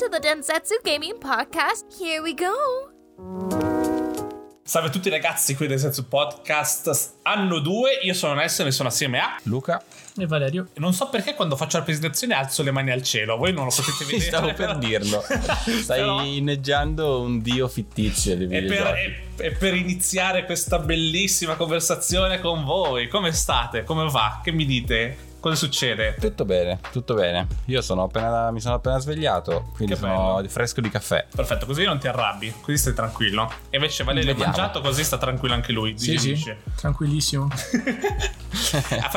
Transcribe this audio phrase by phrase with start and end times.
[0.00, 1.84] to the Densetsu Gaming Podcast.
[1.98, 2.54] Here we go.
[4.62, 8.88] Salve a tutti ragazzi, qui del Senso Podcast anno 2, io sono Nelson e sono
[8.88, 9.82] assieme a Luca
[10.16, 10.68] e Valerio.
[10.76, 13.70] Non so perché quando faccio la presentazione alzo le mani al cielo, voi non lo
[13.70, 14.20] potete vedere.
[14.22, 15.20] Stavo per dirlo.
[15.82, 16.24] Stai però...
[16.24, 22.64] inneggiando un dio fittizio di e per, e, e per iniziare questa bellissima conversazione con
[22.64, 23.84] voi, come state?
[23.84, 24.40] Come va?
[24.42, 25.28] Che mi dite?
[25.40, 26.16] Cosa succede?
[26.20, 27.46] Tutto bene, tutto bene.
[27.66, 30.48] Io sono appena, mi sono appena svegliato, quindi che sono bello.
[30.50, 31.26] fresco di caffè.
[31.34, 33.50] Perfetto, così non ti arrabbi, così stai tranquillo.
[33.70, 35.98] E invece Valerio ha mangiato, così sta tranquillo anche lui.
[35.98, 37.48] Sì, sì, tranquillissimo.
[38.72, 39.10] Ah,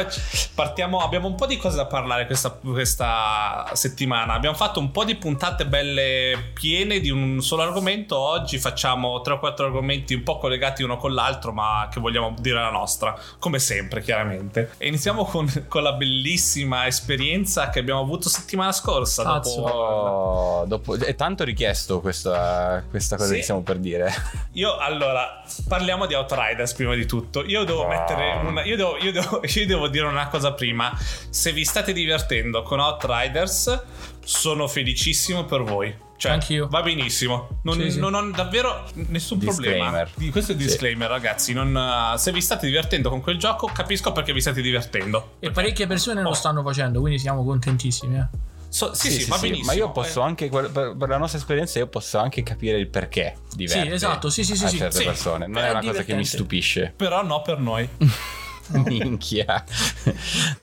[0.54, 4.34] partiamo, abbiamo un po' di cose da parlare questa, questa settimana.
[4.34, 8.18] Abbiamo fatto un po' di puntate belle piene di un solo argomento.
[8.18, 12.36] Oggi facciamo 3 o 4 argomenti un po' collegati uno con l'altro, ma che vogliamo
[12.40, 14.74] dire la nostra, come sempre, chiaramente.
[14.78, 19.24] E iniziamo con, con la bellissima bellissima esperienza che abbiamo avuto settimana scorsa.
[19.24, 19.50] Dopo...
[19.50, 20.96] Oh, dopo...
[20.96, 23.36] È tanto richiesto questa, questa cosa sì.
[23.38, 24.12] che stiamo per dire.
[24.54, 27.44] Io allora parliamo di Outriders prima di tutto.
[27.44, 27.88] Io devo oh.
[27.88, 28.64] mettere una.
[28.64, 30.96] Io devo, io, devo, io devo dire una cosa prima.
[31.30, 33.84] Se vi state divertendo con Outriders,
[34.24, 36.12] sono felicissimo per voi.
[36.24, 36.70] Cioè, Anch'io.
[36.70, 37.60] Va benissimo.
[37.64, 38.00] Non, sì, sì.
[38.00, 40.08] non ho davvero nessun disclaimer.
[40.10, 40.32] problema.
[40.32, 41.14] Questo è il disclaimer, sì.
[41.14, 41.54] ragazzi.
[41.54, 45.36] Non, uh, se vi state divertendo con quel gioco, capisco perché vi state divertendo.
[45.40, 46.24] E parecchie persone oh.
[46.24, 48.20] lo stanno facendo, quindi siamo contentissimi.
[48.20, 48.28] Eh.
[48.70, 49.66] So, sì, sì, sì, va benissimo.
[49.66, 50.24] Ma io posso eh.
[50.24, 53.90] anche, per, per, la nostra esperienza, io posso anche capire il perché diverte.
[53.90, 54.64] Sì, esatto, sì, sì, sì.
[54.64, 55.46] A certe persone.
[55.46, 55.90] Non è, è una divertente.
[55.90, 56.94] cosa che mi stupisce.
[56.96, 57.90] Però no per noi.
[58.86, 59.64] Minchia.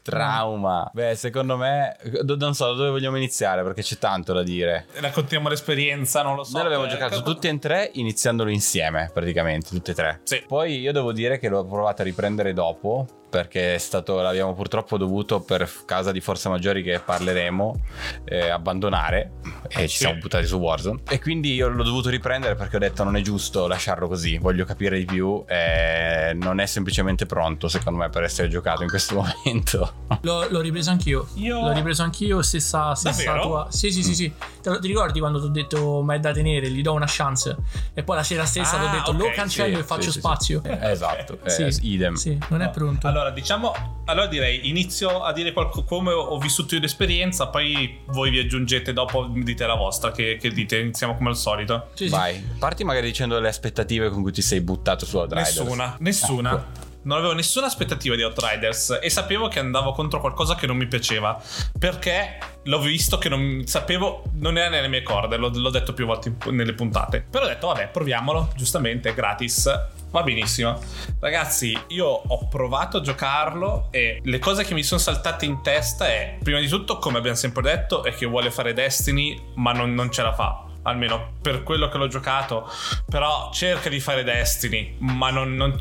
[0.02, 0.90] Trauma.
[0.92, 4.86] Beh, secondo me, non so da dove vogliamo iniziare perché c'è tanto da dire.
[4.94, 6.54] Raccontiamo l'esperienza, non lo so.
[6.54, 10.20] Noi l'abbiamo eh, giocato tutti e tre iniziandolo insieme, praticamente, tutti e tre.
[10.24, 10.42] Sì.
[10.46, 14.98] Poi io devo dire che l'ho provato a riprendere dopo perché è stato, l'abbiamo purtroppo
[14.98, 17.80] dovuto per causa di forze maggiori che parleremo
[18.24, 19.32] eh, abbandonare
[19.68, 19.96] e ci sì.
[19.98, 21.02] siamo buttati su Warzone.
[21.08, 24.64] E quindi io l'ho dovuto riprendere perché ho detto non è giusto lasciarlo così voglio
[24.64, 29.14] capire di più e non è semplicemente pronto secondo me per essere giocato in questo
[29.44, 29.92] momento.
[30.22, 31.28] L'ho, l'ho ripreso anch'io.
[31.34, 31.60] Io...
[31.60, 34.32] l'ho ripreso anch'io stessa, stessa tua sì sì sì sì.
[34.60, 37.56] Te, ti ricordi quando ti ho detto ma è da tenere gli do una chance
[37.94, 40.10] e poi la sera stessa ah, ti ho detto okay, lo cancello sì, e faccio
[40.10, 42.14] sì, spazio sì, esatto eh, idem.
[42.14, 43.06] sì non è pronto.
[43.06, 43.72] Allora allora, diciamo,
[44.06, 48.92] allora direi inizio a dire qualco, come ho vissuto io l'esperienza, poi voi vi aggiungete
[48.92, 51.88] dopo, dite la vostra, che, che dite, iniziamo come al solito.
[51.94, 55.58] Sì, Vai, parti magari dicendo le aspettative con cui ti sei buttato su Outriders.
[55.58, 56.88] Nessuna, nessuna.
[57.02, 60.86] Non avevo nessuna aspettativa di Outriders e sapevo che andavo contro qualcosa che non mi
[60.86, 61.40] piaceva.
[61.78, 66.06] Perché l'ho visto che non sapevo, non era nelle mie corde, l'ho, l'ho detto più
[66.06, 67.24] volte nelle puntate.
[67.28, 69.68] Però ho detto, vabbè, proviamolo, giustamente, gratis
[70.10, 70.76] Va benissimo.
[71.20, 76.08] Ragazzi, io ho provato a giocarlo e le cose che mi sono saltate in testa
[76.08, 79.94] è, prima di tutto, come abbiamo sempre detto, è che vuole fare Destiny, ma non,
[79.94, 82.70] non ce la fa almeno per quello che l'ho giocato.
[83.08, 85.54] Però cerca di fare Destiny, ma non.
[85.54, 85.78] non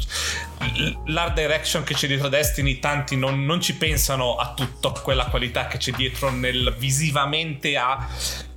[1.05, 5.67] l'art direction che c'è dietro Destiny, tanti non, non, ci pensano a tutta quella qualità
[5.67, 8.07] che c'è dietro nel visivamente a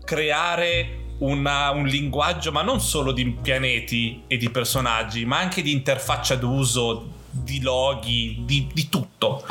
[0.04, 5.72] creare una, un linguaggio, ma non solo di pianeti e di personaggi, ma anche di
[5.72, 9.44] interfaccia d'uso, di loghi, di, di tutto.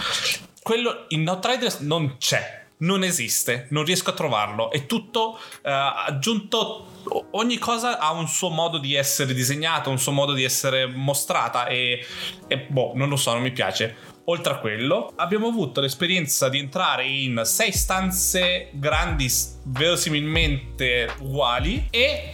[0.62, 2.61] Quello in Outriders non c'è.
[2.82, 4.72] Non esiste, non riesco a trovarlo.
[4.72, 6.86] È tutto uh, aggiunto
[7.32, 11.68] ogni cosa ha un suo modo di essere disegnato, un suo modo di essere mostrata
[11.68, 12.06] e,
[12.48, 14.10] e, boh, non lo so, non mi piace.
[14.26, 19.30] Oltre a quello, abbiamo avuto l'esperienza di entrare in sei stanze grandi,
[19.66, 22.32] verosimilmente uguali, e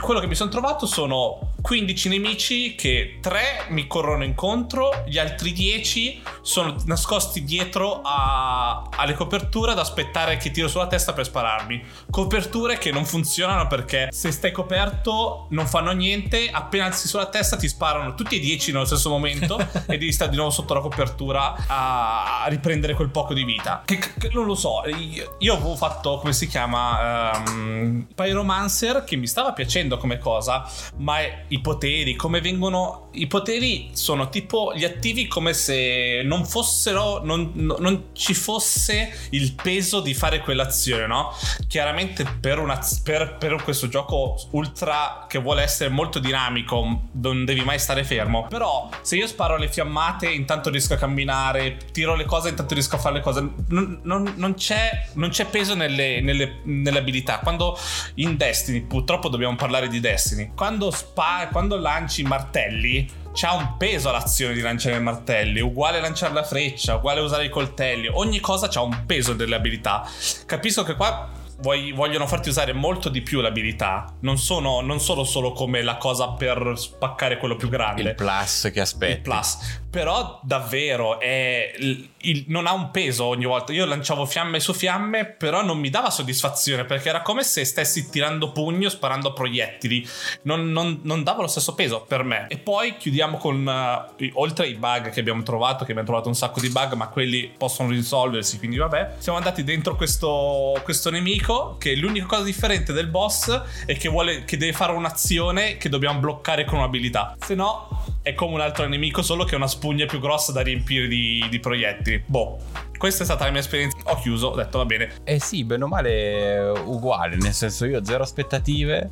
[0.00, 5.52] quello che mi sono trovato sono 15 nemici che 3 mi corrono incontro, gli altri
[5.52, 11.84] 10 sono nascosti dietro a, alle coperture ad aspettare che tiro sulla testa per spararmi.
[12.10, 17.58] Coperture che non funzionano perché se stai coperto non fanno niente, appena alzi sulla testa
[17.58, 20.80] ti sparano tutti e 10 nello stesso momento e devi stare di nuovo sotto la
[20.80, 23.82] copertura a, riprendere quel poco di vita.
[23.84, 29.16] Che, che non lo so, io, io, avevo fatto come si chiama um, Pyromancer che
[29.16, 30.66] mi stava piacendo come cosa,
[30.96, 33.08] ma è i poteri, come vengono...
[33.12, 37.20] I poteri sono tipo gli attivi come se non fossero...
[37.24, 41.32] non, non ci fosse il peso di fare quell'azione, no?
[41.66, 47.62] Chiaramente per, una, per, per questo gioco ultra che vuole essere molto dinamico non devi
[47.62, 48.46] mai stare fermo.
[48.48, 52.96] Però se io sparo le fiammate intanto riesco a camminare, tiro le cose intanto riesco
[52.96, 53.40] a fare le cose.
[53.68, 57.40] Non, non, non, c'è, non c'è, peso nelle, nelle, nelle abilità.
[57.40, 57.76] Quando
[58.14, 63.76] in Destiny, purtroppo dobbiamo parlare di Destiny, quando sparo quando lanci i martelli c'ha un
[63.76, 68.40] peso l'azione di lanciare i martelli, uguale lanciare la freccia, uguale usare i coltelli, ogni
[68.40, 70.04] cosa ha un peso delle abilità.
[70.44, 71.28] Capisco che qua
[71.60, 74.14] vuoi, vogliono farti usare molto di più l'abilità.
[74.20, 78.02] Non sono, non sono solo come la cosa per spaccare quello più grande.
[78.02, 79.12] Il plus che aspetti.
[79.12, 79.80] Il plus.
[79.90, 83.72] Però davvero è, il, il, non ha un peso ogni volta.
[83.72, 88.10] Io lanciavo fiamme su fiamme, però non mi dava soddisfazione perché era come se stessi
[88.10, 90.06] tirando pugno, sparando proiettili.
[90.42, 92.46] Non, non, non dava lo stesso peso per me.
[92.48, 96.34] E poi chiudiamo con, uh, oltre ai bug che abbiamo trovato, che abbiamo trovato un
[96.34, 99.14] sacco di bug, ma quelli possono risolversi, quindi vabbè.
[99.18, 101.47] Siamo andati dentro questo, questo nemico
[101.78, 106.20] che l'unica cosa differente del boss è che, vuole, che deve fare un'azione che dobbiamo
[106.20, 107.36] bloccare con un'abilità.
[107.38, 110.60] Se no è come un altro nemico, solo che è una spugna più grossa da
[110.60, 112.22] riempire di, di proiettili.
[112.26, 112.58] Boh.
[112.98, 113.96] Questa è stata la mia esperienza.
[114.04, 115.12] Ho chiuso, ho detto va bene.
[115.22, 119.10] Eh sì, bene o male uguale, nel senso io ho zero aspettative,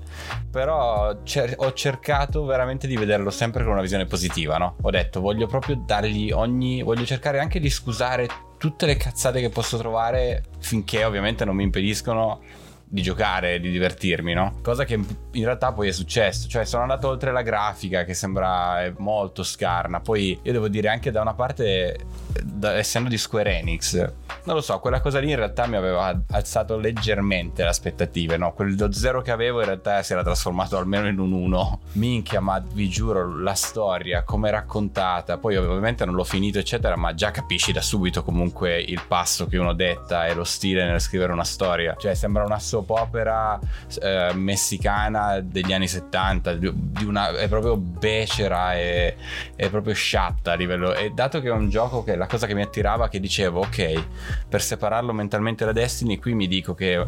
[0.51, 4.75] però cer- ho cercato veramente di vederlo sempre con una visione positiva, no?
[4.83, 6.83] Ho detto voglio proprio dargli ogni...
[6.83, 11.63] voglio cercare anche di scusare tutte le cazzate che posso trovare finché ovviamente non mi
[11.63, 12.41] impediscono
[12.89, 14.59] di giocare, di divertirmi, no?
[14.63, 18.93] Cosa che in realtà poi è successo, cioè sono andato oltre la grafica che sembra
[18.99, 21.99] molto scarna, poi io devo dire anche da una parte,
[22.43, 24.13] da, essendo di Square Enix,
[24.47, 28.53] non lo so, quella cosa lì in realtà mi aveva alzato leggermente le aspettative, no?
[28.53, 31.81] Quello zero che avevo in realtà si era trasformato almeno in un 1.
[31.93, 36.95] Minchia, ma vi giuro, la storia, come è raccontata, poi ovviamente non l'ho finito eccetera,
[36.97, 41.01] ma già capisci da subito comunque il passo che uno detta e lo stile nel
[41.01, 43.59] scrivere una storia, cioè sembra una soap opera
[44.01, 49.17] eh, messicana degli anni 70, di una, è proprio becera e
[49.55, 50.95] è proprio sciatta a livello.
[50.95, 54.05] E dato che è un gioco che la cosa che mi attirava, che dicevo, ok,
[54.49, 57.07] per separarlo mentalmente da Destiny, qui mi dico che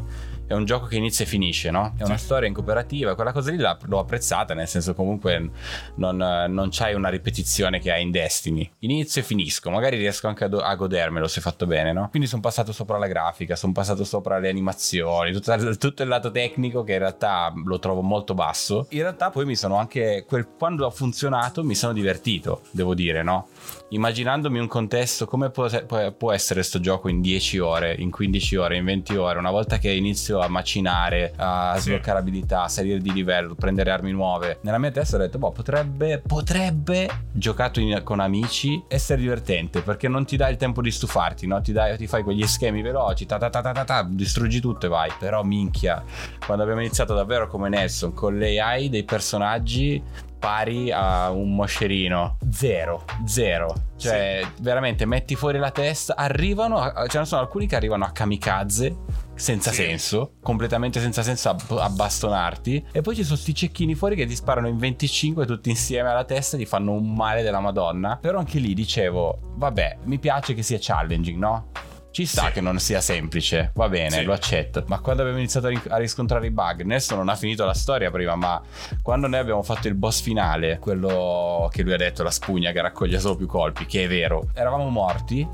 [0.49, 1.93] è un gioco che inizia e finisce, no?
[1.97, 2.25] È una sì.
[2.25, 5.51] storia in cooperativa, quella cosa lì l'ho apprezzata, nel senso comunque
[5.97, 8.69] non, non c'hai una ripetizione che hai in Destiny.
[8.81, 12.09] Inizio e finisco, magari riesco anche a, do- a godermelo se fatto bene, no?
[12.09, 16.31] Quindi sono passato sopra la grafica, sono passato sopra le animazioni, tutto, tutto, il lato
[16.31, 18.87] tecnico che in realtà lo trovo molto basso.
[18.91, 23.23] In realtà poi mi sono anche, quel, quando ha funzionato mi sono divertito, devo dire,
[23.23, 23.49] no?
[23.91, 25.69] Immaginandomi un contesto come può,
[26.17, 29.79] può essere questo gioco in 10 ore, in 15 ore, in 20 ore, una volta
[29.79, 31.83] che inizio a macinare, a sì.
[31.83, 34.59] sbloccare abilità, a salire di livello, prendere armi nuove.
[34.63, 40.09] Nella mia testa ho detto, boh, potrebbe, potrebbe, giocato in, con amici, essere divertente perché
[40.09, 41.61] non ti dai il tempo di stufarti, no?
[41.61, 44.87] Ti, dai, ti fai quegli schemi veloci, ta ta ta ta ta, ta distruggi tutto
[44.87, 45.11] e vai.
[45.19, 46.03] Però minchia,
[46.45, 50.03] quando abbiamo iniziato davvero come Nelson, con l'AI dei personaggi,
[50.39, 52.39] pari a un moscerino.
[52.51, 53.75] Zero, zero.
[53.97, 54.63] Cioè, sì.
[54.63, 56.17] veramente metti fuori la testa.
[56.17, 58.97] Arrivano, a, ce ne sono alcuni che arrivano a kamikaze
[59.35, 59.83] senza sì.
[59.83, 62.87] senso, completamente senza senso a, bastonarti.
[62.93, 66.25] E poi ci sono sti cecchini fuori che ti sparano in 25 tutti insieme alla
[66.25, 68.19] testa e ti fanno un male della Madonna.
[68.21, 71.71] Però anche lì dicevo, vabbè, mi piace che sia challenging, no?
[72.11, 72.53] Ci sta sì.
[72.53, 74.23] che non sia semplice, va bene, sì.
[74.25, 74.83] lo accetto.
[74.87, 78.35] Ma quando abbiamo iniziato a, riscontrare i bug, Nelson non ha finito la storia prima,
[78.35, 78.61] ma
[79.03, 82.81] quando noi abbiamo fatto il boss finale, quello che lui ha detto, la spugna che
[82.81, 85.47] raccoglie solo più colpi, che è vero, eravamo morti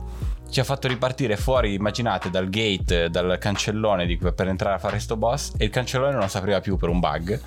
[0.55, 5.01] ci ha fatto ripartire fuori, immaginate, dal gate, dal cancellone di, per entrare a fare
[5.01, 7.41] sto boss e il cancellone non sapeva più per un bug.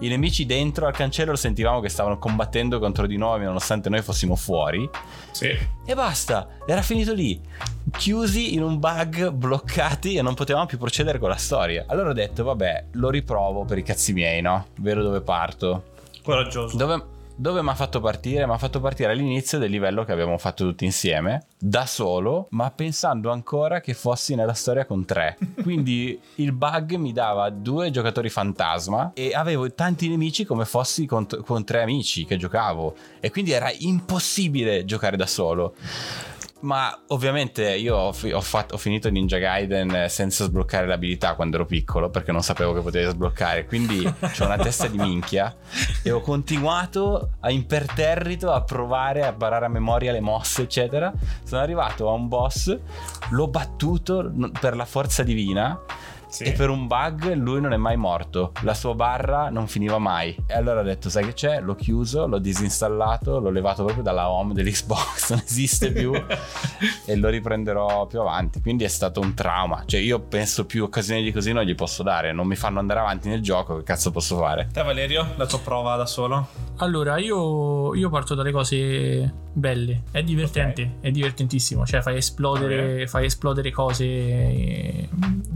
[0.00, 4.36] I nemici dentro al cancello sentivamo che stavano combattendo contro di noi nonostante noi fossimo
[4.36, 4.86] fuori.
[5.30, 5.56] Sì.
[5.86, 7.40] E basta, era finito lì.
[7.90, 11.84] Chiusi in un bug, bloccati e non potevamo più procedere con la storia.
[11.88, 14.66] Allora ho detto, vabbè, lo riprovo per i cazzi miei, no?
[14.76, 15.84] Vero dove parto.
[16.22, 16.76] Coraggioso.
[16.76, 18.44] Dove dove mi ha fatto partire?
[18.44, 22.70] Mi ha fatto partire all'inizio del livello che abbiamo fatto tutti insieme, da solo, ma
[22.70, 25.38] pensando ancora che fossi nella storia con tre.
[25.62, 31.26] Quindi il bug mi dava due giocatori fantasma e avevo tanti nemici come fossi con,
[31.46, 32.94] con tre amici che giocavo.
[33.20, 35.74] E quindi era impossibile giocare da solo.
[36.60, 41.64] Ma ovviamente io ho, ho, fatto, ho, finito Ninja Gaiden senza sbloccare l'abilità quando ero
[41.64, 43.64] piccolo perché non sapevo che potevi sbloccare.
[43.64, 45.54] Quindi ho una testa di minchia
[46.02, 51.12] e ho continuato a imperterrito a provare a barare a memoria le mosse, eccetera.
[51.44, 52.76] Sono arrivato a un boss,
[53.30, 55.80] l'ho battuto per la forza divina
[56.30, 56.44] sì.
[56.44, 58.52] e per un bug lui non è mai morto.
[58.62, 60.34] La sua barra non finiva mai.
[60.46, 61.60] E allora ho detto, sai che c'è?
[61.60, 66.12] L'ho chiuso, l'ho disinstallato, l'ho levato proprio dalla home dell'Xbox, non esiste più
[67.04, 68.60] e lo riprenderò più avanti.
[68.60, 69.82] Quindi è stato un trauma.
[69.84, 73.00] Cioè io penso più occasioni di così non gli posso dare, non mi fanno andare
[73.00, 74.68] avanti nel gioco, che cazzo posso fare?
[74.72, 76.46] Te Valerio, la tua prova da solo?
[76.76, 80.02] Allora, io, io parto dalle cose belle.
[80.10, 80.94] È divertente, okay.
[81.00, 81.84] è divertentissimo.
[81.86, 83.06] Cioè, fai esplodere, okay.
[83.06, 85.08] fai esplodere cose eh,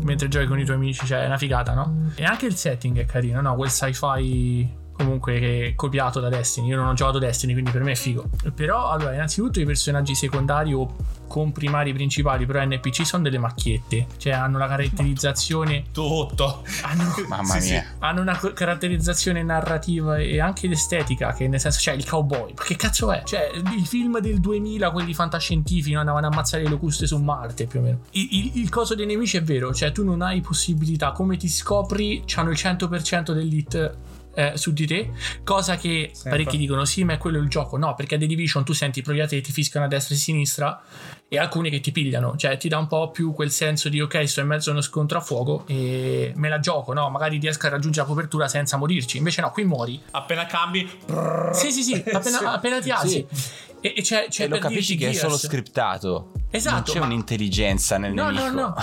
[0.02, 1.06] mentre giochi con i tuoi amici.
[1.06, 2.10] Cioè, è una figata, no?
[2.14, 3.54] E anche il setting è carino, no?
[3.54, 6.68] Quel sci-fi comunque copiato da Destiny.
[6.68, 8.28] Io non ho giocato Destiny, quindi per me è figo.
[8.54, 10.94] Però, allora, innanzitutto i personaggi secondari o
[11.34, 14.06] compri i mari principali, però NPC sono delle macchiette.
[14.18, 15.86] Cioè hanno la caratterizzazione.
[15.92, 16.62] Tutto.
[16.82, 17.84] Hanno, Mamma Sì, mia.
[17.98, 21.32] hanno una caratterizzazione narrativa e anche estetica.
[21.32, 22.54] Che nel senso, cioè il cowboy.
[22.56, 23.22] Ma che cazzo è?
[23.24, 25.98] Cioè, il film del 2000, quelli fantascientifici, no?
[26.00, 27.98] andavano a ammazzare le locuste su Marte più o meno.
[28.12, 31.10] Il, il- il coso dei nemici è vero, cioè tu non hai possibilità.
[31.10, 33.96] Come ti scopri, c'hanno il 100% dell'hit.
[34.34, 35.10] Eh, su di te,
[35.44, 37.76] cosa che parecchi dicono sì, ma è quello il gioco.
[37.76, 40.18] No, perché a The Division tu senti i proiettili che ti fischiano a destra e
[40.18, 40.82] a sinistra
[41.28, 44.28] e alcuni che ti pigliano, cioè ti dà un po' più quel senso di ok,
[44.28, 47.08] sto in mezzo a uno scontro a fuoco e me la gioco, no?
[47.10, 49.16] Magari riesco a raggiungere la copertura senza morirci.
[49.16, 50.00] Invece no, qui muori.
[50.12, 50.88] Appena cambi.
[51.52, 52.44] Sì, sì, sì, appena, Sì.
[52.44, 53.26] appena ti alzi.
[53.86, 56.32] E, e c'è, c'è e lo capisci che è solo scriptato.
[56.48, 58.54] Esatto, Non c'è ma- un'intelligenza nel No, no, nemico.
[58.60, 58.74] no.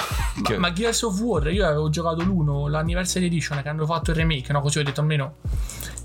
[0.44, 4.12] Che- Ma, ma Gears of War, io avevo giocato l'1, l'anniversary edition che hanno fatto
[4.12, 4.62] il remake, no?
[4.62, 5.38] Così ho detto almeno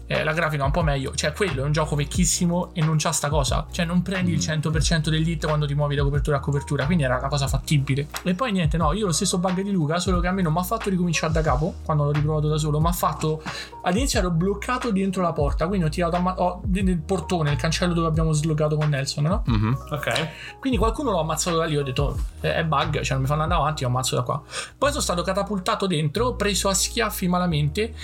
[0.07, 1.15] eh, la grafica è un po' meglio.
[1.15, 3.67] Cioè, quello è un gioco vecchissimo e non c'ha sta cosa.
[3.71, 6.85] Cioè, non prendi il 100% dell'hit quando ti muovi da copertura a copertura.
[6.87, 8.07] Quindi era una cosa fattibile.
[8.23, 10.43] E poi niente, no, io ho lo stesso bug di Luca, solo che a me
[10.43, 12.81] non mi ha fatto ricominciare da capo quando l'ho riprovato da solo.
[12.81, 13.43] Mi ha fatto.
[13.83, 17.57] All'inizio ero bloccato dentro la porta, quindi ho tirato a ma- ho- nel portone, il
[17.57, 19.43] cancello dove abbiamo sloggato con Nelson, no?
[19.47, 19.79] Mhm.
[19.91, 20.59] Ok.
[20.61, 23.43] Quindi qualcuno l'ho ammazzato da lì, ho detto "Eh, è bug, cioè non mi fanno
[23.43, 24.43] andare avanti, lo ammazzo da qua.
[24.77, 27.95] Poi sono stato catapultato dentro, preso a schiaffi malamente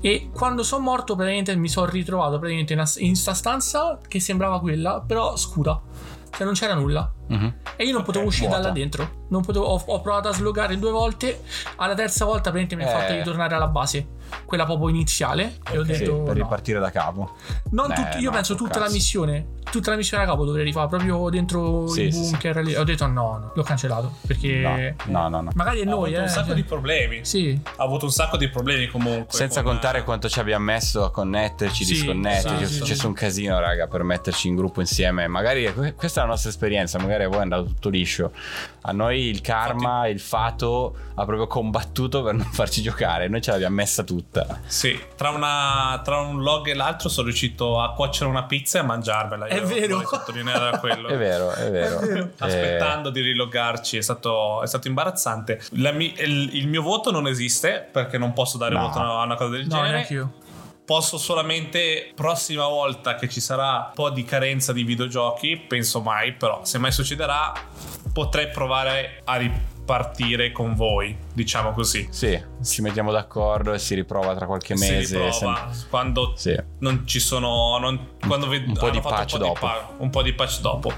[0.00, 4.60] e quando sono morto praticamente mi sono ritrovato praticamente in, in sta stanza che sembrava
[4.60, 5.80] quella, però scura.
[6.30, 7.12] Cioè non c'era nulla.
[7.28, 7.54] Mhm.
[7.76, 8.62] E io non potevo uscire vuota.
[8.62, 9.26] da là dentro.
[9.28, 11.42] Non potevo, ho, ho provato a slogare due volte.
[11.76, 13.00] Alla terza volta praticamente mi ha Eh.
[13.00, 14.06] fatto ritornare alla base.
[14.44, 15.58] Quella proprio iniziale.
[15.70, 16.22] E ho Sì, detto.
[16.22, 16.42] per no.
[16.42, 17.36] ripartire da capo.
[17.70, 18.92] Non Eh, tut- io no, penso tutta la cazzo.
[18.94, 19.46] missione.
[19.70, 22.56] Tutta la missione a capo dovrei rifare proprio dentro Sì, il sì, bunker.
[22.64, 22.74] lì.
[22.74, 24.12] Ho detto no, no, l'ho cancellato.
[24.26, 25.40] Perché No, no, no.
[25.42, 25.50] no.
[25.54, 26.22] magari è Ha noi, avuto eh.
[26.22, 27.24] un sacco cioè- di problemi.
[27.24, 29.26] Sì, Ha avuto un sacco di problemi comunque.
[29.36, 32.46] Senza con- contare quanto ci abbiamo messo a connetterci, Sì, disconnetterci.
[32.46, 32.62] esatto.
[32.64, 35.26] È successo un casino, raga, per metterci in gruppo insieme.
[35.28, 36.98] Magari que- questa è la nostra esperienza.
[36.98, 38.32] Magari a voi è andato tutto liscio.
[38.82, 43.28] A noi il karma, il fato ha proprio combattuto per non farci giocare.
[43.28, 44.60] Noi ce l'abbiamo messa tutta.
[44.66, 48.80] Sì, tra, una- tra un log e l'altro sono riuscito a cuocere una pizza e
[48.80, 49.46] a mangiarmela.
[49.48, 50.06] Io È vero.
[50.06, 51.08] sottolineare quello.
[51.08, 52.00] È vero, è vero.
[52.08, 55.60] Eh, Aspettando di riloggarci è stato, è stato imbarazzante.
[55.72, 58.82] La mi- il, il mio voto non esiste perché non posso dare No.
[58.88, 59.90] voto a una cosa del no, genere.
[59.90, 60.32] neanche io.
[60.88, 66.32] Posso solamente, prossima volta che ci sarà un po' di carenza di videogiochi, penso mai,
[66.32, 67.52] però se mai succederà,
[68.10, 69.36] potrei provare a
[69.92, 72.06] ripartire con voi, diciamo così.
[72.10, 75.14] Sì, ci mettiamo d'accordo e si riprova tra qualche Si mese.
[75.16, 75.32] riprova
[75.72, 76.54] sem- quando Sì.
[76.80, 79.60] non ci sono non- quando ved- un po' di patch un po' dopo.
[79.60, 80.92] pa- un po' di patch dopo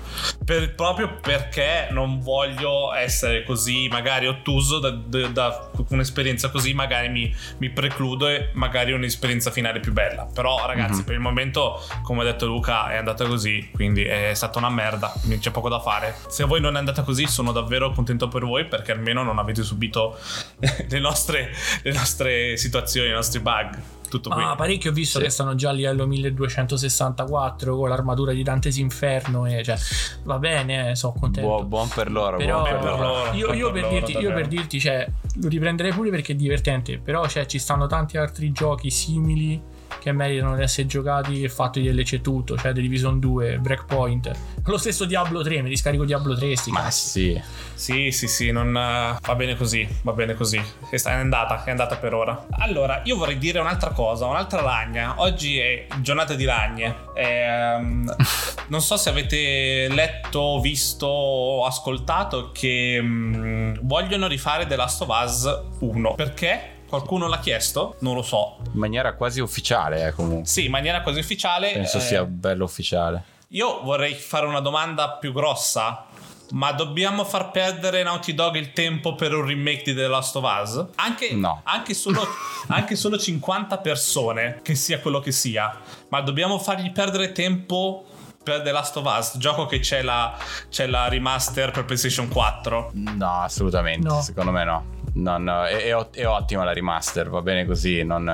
[0.45, 7.09] Per- proprio perché non voglio essere così magari ottuso da, da- da un'esperienza così magari
[7.09, 11.05] mi, mi precludo e magari un'esperienza finale più bella però ragazzi Mhm.
[11.05, 15.13] per il momento come ha detto Luca è andata così quindi è stata una merda
[15.39, 18.45] c'è poco da fare se a voi non è andata così sono davvero contento per
[18.45, 20.17] voi perché almeno non avete subito
[20.89, 21.51] le nostre,
[21.83, 23.79] le nostre situazioni i nostri bug
[24.11, 25.25] tutto qui Ma parecchi ho visto Sì.
[25.25, 29.47] che stanno già a livello 1264 con l'armatura di Dante's Inferno.
[29.47, 29.77] E cioè,
[30.25, 31.49] va bene, eh, sono contento.
[31.49, 33.33] Buon, buon per loro, Però buon per loro.
[33.33, 35.09] io, io per per loro, dirti, io per dirti, cioè,
[35.41, 36.99] lo riprenderei pure perché è divertente.
[36.99, 39.63] Però cioè, ci stanno tanti altri giochi simili
[39.99, 42.57] che meritano di essere giocati e fatti DLC tutto.
[42.57, 44.31] Cioè, The Division 2, Breakpoint.
[44.65, 46.57] Lo stesso Diablo 3, mi riscarico Diablo 3.
[46.57, 47.09] Sti Ma cazzi.
[47.09, 47.43] sì,
[47.75, 50.63] Sì, sì, sì, non, eh, va bene così, va bene così.
[50.91, 52.47] È andata, è andata per ora.
[52.51, 55.15] Allora, io vorrei dire un'altra cosa, un'altra lagna.
[55.17, 57.09] Oggi è giornata di lagne.
[57.15, 58.15] Ehm,
[58.69, 65.09] non so se avete letto, visto o ascoltato che mm, vogliono rifare The Last of
[65.09, 66.15] Us 1.
[66.15, 66.79] Perché?
[66.91, 67.95] Qualcuno l'ha chiesto?
[68.01, 68.57] Non lo so.
[68.73, 70.45] in maniera quasi ufficiale, eh, comunque.
[70.49, 71.71] Sì, in maniera quasi ufficiale.
[71.71, 73.23] Penso eh, sia bello ufficiale.
[73.51, 76.07] Io vorrei fare una domanda più grossa.
[76.51, 80.43] Ma dobbiamo far perdere Naughty Dog il tempo per un remake di The Last of
[80.63, 80.85] Us?
[80.97, 81.61] Anche, No.
[81.63, 82.27] anche, solo,
[82.67, 85.73] anche solo 50 persone, che sia quello che sia.
[86.09, 88.05] Ma dobbiamo fargli perdere tempo
[88.43, 89.37] per The Last of Us?
[89.37, 90.37] Gioco che c'è la,
[90.69, 92.93] c'è la remaster per PlayStation 4.
[92.95, 94.07] No, assolutamente.
[94.07, 94.21] No.
[94.23, 94.85] Secondo me no.
[95.13, 98.03] Non, è, è è ottima la remaster, va bene così.
[98.03, 98.25] Non,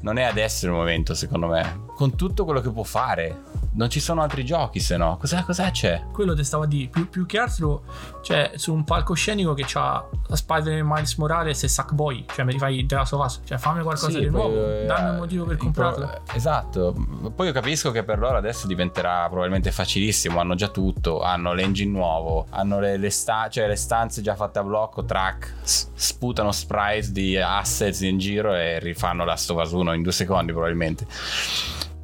[0.00, 1.84] non è adesso il momento, secondo me.
[1.94, 3.42] Con tutto quello che può fare.
[3.76, 5.18] Non ci sono altri giochi, se no.
[5.18, 6.04] Cos'è, cos'è c'è?
[6.10, 7.82] Quello te stavo a dire, più, più che altro,
[8.22, 10.02] cioè, su un palcoscenico che c'ha
[10.32, 14.20] Spider-Man Miles Morales e Sackboy, cioè mi rifai Last of Us, cioè fammi qualcosa Sì,
[14.20, 16.20] di poi, nuovo, eh, dammi un motivo per il pro- comprarlo.
[16.32, 16.94] esatto.
[17.34, 20.40] Poi io capisco che per loro adesso diventerà probabilmente facilissimo.
[20.40, 21.20] Hanno già tutto.
[21.20, 22.46] Hanno l'engine nuovo.
[22.50, 25.52] Hanno le, le sta- cioè le stanze già fatte a blocco, track.
[25.62, 30.52] s- sputano sprites di assets in giro e rifanno la Stovas 1 in due secondi
[30.52, 31.06] probabilmente.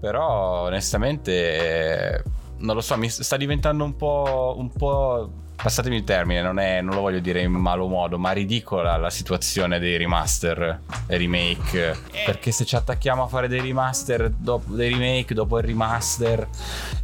[0.03, 2.17] Però onestamente...
[2.17, 2.23] eh,
[2.59, 5.31] non lo so, mi sta diventando un po', un po'
[5.63, 9.11] passatemi il termine, non, è, non lo voglio dire in malo modo, ma ridicola la
[9.11, 11.97] situazione dei remaster e remake.
[12.25, 16.49] Perché se ci attacchiamo a fare dei remaster, dopo, dei remake dopo il remaster,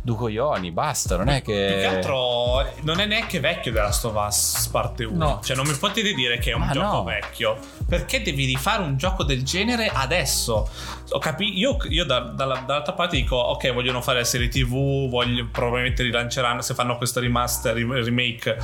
[0.03, 1.67] due coglioni, basta, non è che...
[1.71, 5.17] Più che altro non è neanche vecchio della Us parte 1.
[5.17, 5.41] No.
[5.43, 7.05] Cioè non mi potete dire che è un Ma gioco no.
[7.05, 7.59] vecchio.
[7.87, 10.69] Perché devi rifare un gioco del genere adesso?
[11.11, 15.09] Ho capi- io io da- dalla- dall'altra parte dico, ok, vogliono fare la serie TV,
[15.09, 18.59] voglio- probabilmente rilanceranno, se fanno questo remaster, remake,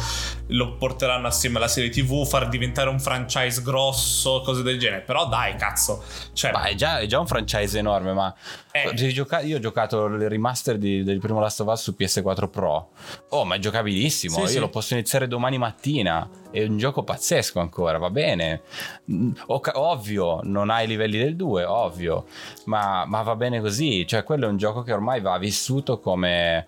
[0.48, 5.00] lo porteranno assieme alla serie TV, far diventare un franchise grosso, cose del genere.
[5.02, 6.02] Però dai, cazzo.
[6.32, 8.34] Cioè, Ma è già, è già un franchise enorme, ma
[8.76, 8.92] Eh.
[8.92, 12.48] devi gioca- io ho giocato il remaster di- del primo Last of Us su PS4
[12.48, 12.88] Pro.
[13.28, 14.34] Oh, ma è giocabilissimo.
[14.34, 14.58] Sì, io sì.
[14.58, 16.28] lo posso iniziare domani mattina.
[16.50, 18.62] È un gioco pazzesco ancora, va bene.
[19.12, 22.26] Mm, ok- ovvio, non ha i livelli del 2, ovvio,
[22.64, 24.04] ma, ma va bene così.
[24.08, 26.66] Cioè, quello è un gioco che ormai va vissuto come,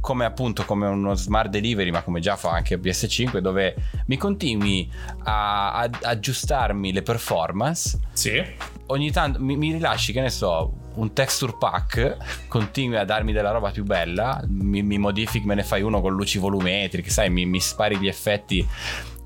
[0.00, 3.74] come appunto come uno smart delivery, ma come già fa anche PS5, dove
[4.08, 4.92] mi continui
[5.24, 8.42] a, a- aggiustarmi le performance sì.
[8.88, 13.50] ogni tanto mi, mi rilasci, che ne so, un texture pack, continui a darmi della
[13.50, 17.46] roba più bella, mi, mi modifichi, me ne fai uno con luci volumetriche, sai, mi,
[17.46, 18.66] mi spari gli effetti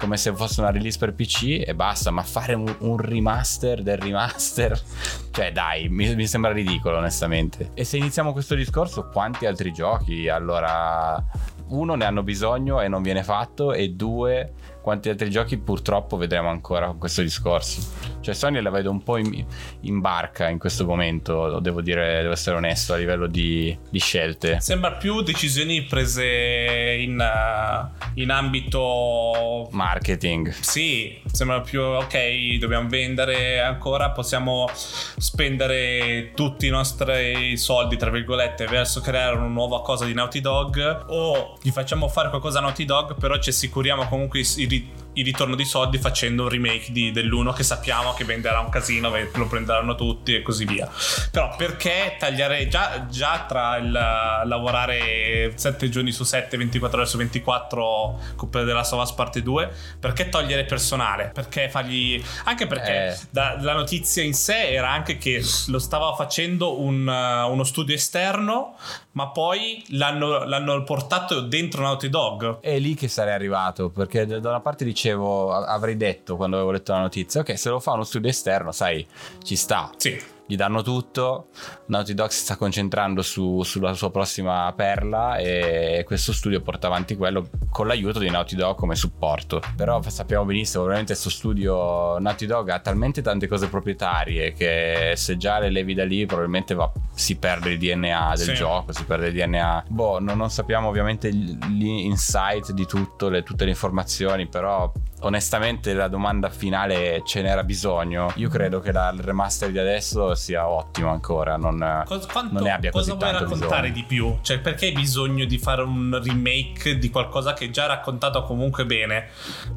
[0.01, 3.99] come se fosse una release per PC e basta, ma fare un, un remaster del
[3.99, 4.81] remaster,
[5.31, 7.71] cioè dai, mi, mi sembra ridicolo onestamente.
[7.75, 10.29] E se iniziamo questo discorso, quanti altri giochi?
[10.29, 11.23] Allora,
[11.69, 16.49] uno ne hanno bisogno e non viene fatto e due quanti altri giochi purtroppo vedremo
[16.49, 17.81] ancora con questo discorso.
[18.21, 19.45] Cioè Sony la vedo un po' in,
[19.81, 24.61] in barca in questo momento devo dire devo essere onesto a livello di, di scelte.
[24.61, 30.51] Sembra più decisioni prese in, uh, in ambito marketing.
[30.51, 38.67] Sì, sembra più ok, dobbiamo vendere ancora, possiamo spendere tutti i nostri soldi, tra virgolette,
[38.67, 42.85] verso creare una nuova cosa di Naughty Dog o gli facciamo fare qualcosa a Naughty
[42.85, 47.11] Dog, però ci assicuriamo comunque il, перед il ritorno di soldi facendo un remake di-
[47.11, 50.89] dell'1 che sappiamo che venderà un casino, lo prenderanno tutti e così via.
[51.31, 57.17] Però perché tagliare già, già tra il lavorare 7 giorni su 7, 24 ore su
[57.17, 61.31] 24 Coppa della Sovas parte 2, perché togliere personale?
[61.35, 63.17] Perché fargli anche perché Eh.
[63.31, 67.95] da- la notizia in sé era anche che lo stava facendo un, uh, uno studio
[67.95, 68.77] esterno,
[69.13, 72.61] ma poi l'hanno, l'hanno portato dentro Naughty Dog.
[72.61, 76.93] è lì che sarei arrivato perché da una parte dicevo avrei detto quando avevo letto
[76.93, 79.07] la notizia ok se lo fa uno studio esterno sai
[79.43, 80.21] ci sta Sì.
[80.51, 81.51] Gli danno tutto.
[81.87, 87.15] Naughty Dog si sta concentrando su- sulla sua prossima perla e questo studio porta avanti
[87.15, 89.63] quello con l'aiuto di Naughty Dog come supporto.
[89.77, 95.37] Però sappiamo benissimo, ovviamente questo studio Naughty Dog ha talmente tante cose proprietarie che se
[95.37, 98.55] già le levi da lì probabilmente va- si perde il DNA del Sì.
[98.55, 99.85] gioco, si perde il DNA.
[99.87, 105.93] Boh, non, non sappiamo ovviamente gli insight di tutto, le- tutte le informazioni, però onestamente
[105.95, 108.33] la domanda finale ce n'era bisogno.
[108.37, 112.63] Io credo che la, il remaster di adesso sia ottimo ancora, non, Cos- quanto- non
[112.63, 114.07] ne abbia cosa così vuoi tanto raccontare bisogno.
[114.09, 114.39] di più?
[114.43, 118.85] Cioè, perché hai bisogno di fare un remake di qualcosa che già hai raccontato comunque
[118.87, 119.29] bene?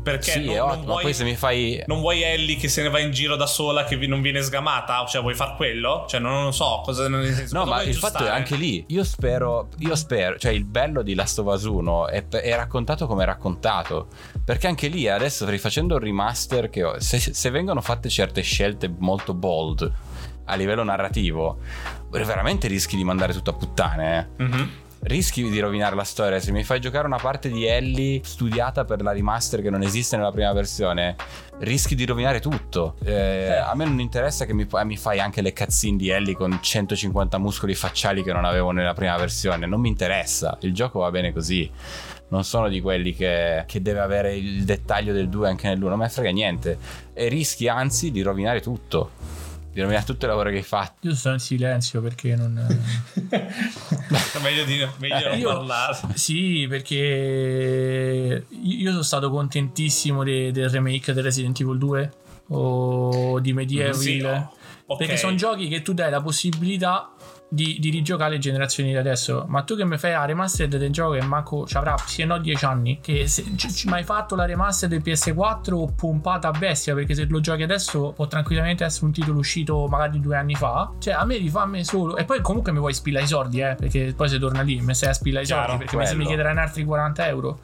[0.01, 1.83] Perché Sì, non, è non ottimo, vuoi, poi se mi fai...
[1.87, 5.05] non vuoi Ellie che se ne va in giro da sola, che non viene sgamata?
[5.07, 6.05] Cioè, vuoi far quello?
[6.07, 6.81] Cioè, non, non lo so.
[6.83, 8.37] Cosa, nel senso, No, cosa ma vuoi il fatto è aggiustare?
[8.39, 8.83] anche lì.
[8.87, 13.07] Io spero, io spero, cioè il bello di Last of Us 1 è, è raccontato
[13.07, 14.07] come è raccontato.
[14.45, 18.93] Perché anche lì adesso rifacendo il remaster, che ho- se, se vengono fatte certe scelte
[18.97, 19.91] molto bold
[20.45, 21.59] a livello narrativo,
[22.09, 24.29] veramente rischi di mandare tutto a puttane.
[24.37, 24.43] Eh.
[24.43, 24.69] Mhm.
[25.05, 26.39] Rischi di rovinare la storia.
[26.39, 30.15] Se mi fai giocare una parte di Ellie studiata per la remaster che non esiste
[30.15, 31.17] nella prima versione,
[31.59, 32.95] rischi di rovinare tutto.
[33.03, 36.57] Eh, a me non interessa che mi, mi fai anche le cutscene di Ellie con
[36.61, 39.65] 150 muscoli facciali che non avevo nella prima versione.
[39.65, 40.57] Non mi interessa.
[40.61, 41.69] Il gioco va bene così.
[42.33, 45.87] Non sono di quelli che, che deve avere il dettaglio del 2 anche nell'1.
[45.87, 46.79] Non me ne frega niente.
[47.13, 49.11] E rischi anzi di rovinare tutto.
[49.71, 51.07] Di rovinare tutto il lavoro che hai fatto.
[51.07, 52.53] Io sto in silenzio perché non.
[54.41, 55.95] meglio di meglio non Io- parlare.
[56.15, 62.11] Sì, perché io sono stato contentissimo de- del remake del Resident Evil 2
[62.47, 63.93] o di Medieval.
[63.93, 64.55] Sì, no.
[64.93, 64.97] Ok.
[64.97, 67.11] Perché sono giochi che tu dai la possibilità
[67.53, 69.45] di, di rigiocare le generazioni di adesso.
[69.47, 72.25] Ma tu che mi fai la remastered del gioco che manco ci avrà sì e
[72.25, 72.99] no 10 anni.
[72.99, 76.95] Che se ci, hai fatto la remaster del PS4 pompata a bestia.
[76.95, 80.91] Perché se lo giochi adesso può tranquillamente essere un titolo uscito magari due anni fa.
[80.97, 82.17] Cioè, a me rifammi solo.
[82.17, 83.75] E poi comunque mi vuoi spillare i soldi, eh.
[83.75, 85.77] Perché poi se torna lì, mi stai a spillare i soldi.
[85.77, 86.25] Perché se mi quello.
[86.25, 87.59] chiederai altri 40 euro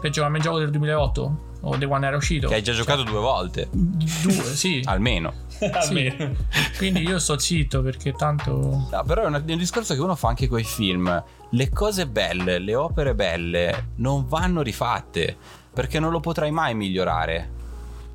[0.00, 1.46] per giocarmi il gioco del 2008.
[1.60, 2.48] o The One era uscito.
[2.48, 4.82] Che hai già giocato due volte, Due, sì.
[4.86, 5.32] almeno.
[5.72, 6.34] Almeno.
[6.76, 8.88] Quindi io sto zitto perché tanto...
[8.90, 11.22] No, però è un discorso che uno fa anche con i film.
[11.50, 15.36] Le cose belle, le opere belle non vanno rifatte
[15.72, 17.56] perché non lo potrai mai migliorare.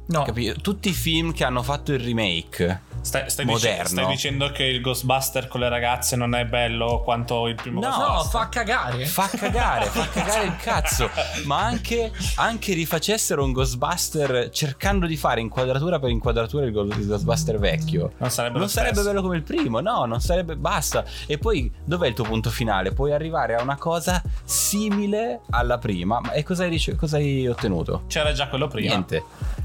[0.06, 0.60] No, Capito?
[0.60, 3.88] Tutti i film che hanno fatto il remake Stai, stai dice- moderno.
[3.90, 7.90] stai dicendo che il Ghostbuster con le ragazze non è bello quanto il primo No,
[7.90, 8.32] no, Ghostbuster?
[8.42, 9.06] fa cagare.
[9.06, 11.10] fa cagare, fa cagare il cazzo.
[11.46, 18.14] Ma anche, anche rifacessero un Ghostbuster cercando di fare inquadratura per inquadratura il Ghostbuster vecchio.
[18.18, 20.56] Non sarebbe Non sarebbe bello come il primo, no, non sarebbe.
[20.56, 21.04] Basta.
[21.28, 22.94] E poi, dov'è il tuo punto finale?
[22.94, 26.20] Puoi arrivare a una cosa simile alla prima.
[26.22, 28.04] Ma e cosa hai, rice- cosa hai ottenuto?
[28.08, 28.90] C'era già quello prima.
[28.92, 29.24] Niente.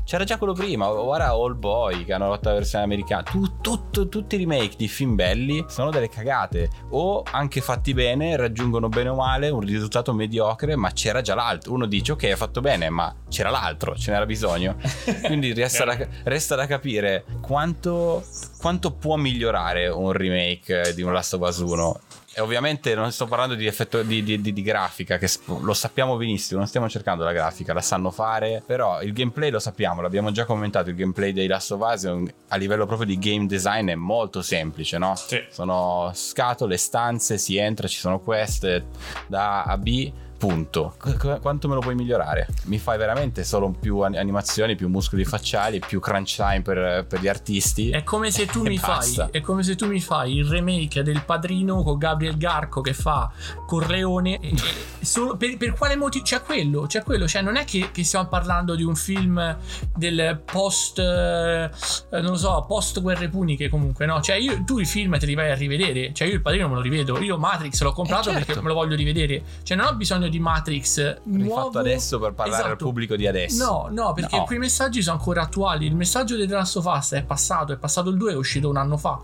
[0.08, 0.88] C'era già quello prima.
[0.88, 3.24] Ora All Boy che hanno fatto la versione americana.
[3.24, 6.70] Tu- tutto- tutti i remake di film belli sono delle cagate.
[6.92, 11.74] O anche fatti bene, raggiungono bene o male un risultato mediocre, ma c'era già l'altro.
[11.74, 14.76] Uno dice, ok, è fatto bene, ma c'era l'altro, ce n'era bisogno.
[15.26, 18.24] Quindi resta da, resta da capire quanto,
[18.58, 22.00] quanto può migliorare un remake di un Last of Us 1.
[22.38, 25.28] E ovviamente non sto parlando di effetto di, di- di- grafica, che
[25.60, 29.58] lo sappiamo benissimo, non stiamo cercando la grafica, la sanno fare, però il gameplay lo
[29.58, 33.46] sappiamo, l'abbiamo già commentato, il gameplay dei Last of Us a livello proprio di game
[33.46, 35.16] design è molto semplice, no?
[35.16, 35.42] Sì.
[35.50, 38.84] Sono scatole, stanze, si entra, ci sono queste
[39.26, 40.12] da A a B.
[40.38, 40.94] Punto.
[41.00, 42.46] Qu- qu- Quanto me lo puoi migliorare?
[42.66, 47.20] Mi fai veramente solo più an- animazioni, più muscoli facciali, più crunch time per, per
[47.20, 47.90] gli artisti?
[47.90, 49.24] È come se tu mi basta.
[49.24, 49.32] fai.
[49.32, 53.30] È come se tu mi fai il remake del padrino con Gabriel Garco che fa
[53.66, 54.38] Corleone.
[54.40, 54.54] e-
[55.00, 56.24] e solo- per, per quale motivo?
[56.24, 57.26] C'è quello, c'è quello.
[57.26, 59.56] Cioè, non è che, che stiamo parlando di un film
[59.96, 60.98] del post.
[61.00, 61.68] eh,
[62.12, 63.68] non lo so, post guerre puniche.
[63.68, 64.20] Comunque, no?
[64.20, 66.12] Cioè, io, tu i film te li vai a rivedere.
[66.14, 67.18] Cioè, io il padrino me lo rivedo.
[67.20, 68.46] Io Matrix l'ho comprato Eh, certo.
[68.46, 69.42] perché me lo voglio rivedere.
[69.64, 71.42] Cioè, non ho bisogno di Matrix nuovo.
[71.62, 72.84] Rifatto adesso per parlare al Esatto.
[72.86, 73.64] pubblico di adesso.
[73.64, 74.44] No, no, perché No.
[74.44, 75.86] quei messaggi sono ancora attuali.
[75.86, 78.68] Il messaggio di The Last of Us è passato, è passato il 2, è uscito
[78.68, 79.20] un anno fa.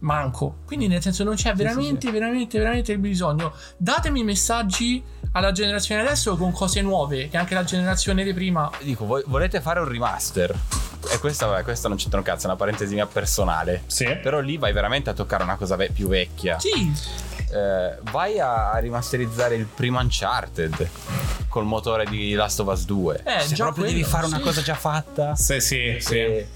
[0.00, 0.56] Manco.
[0.66, 3.52] Quindi, nel senso, non c'è veramente, veramente, veramente il bisogno.
[3.76, 5.00] Datemi messaggi
[5.32, 8.68] alla generazione adesso con cose nuove, che anche la generazione di prima.
[8.82, 10.52] Dico, voi- volete fare un remaster?
[11.12, 13.84] E questa, vabbè, questa non c'entra un cazzo, è una parentesi mia personale.
[13.86, 14.04] Sì.
[14.20, 16.58] Però lì vai veramente a toccare una cosa ve- più vecchia.
[16.58, 16.92] Sì,
[17.52, 20.88] Eh, vai a, rimasterizzare il primo Uncharted
[21.52, 23.22] col motore di Last of Us 2.
[23.26, 24.42] Eh, Se già proprio quello, devi fare una sì.
[24.42, 25.36] cosa già fatta.
[25.36, 26.16] Sì, sì, sì.
[26.18, 26.48] eh,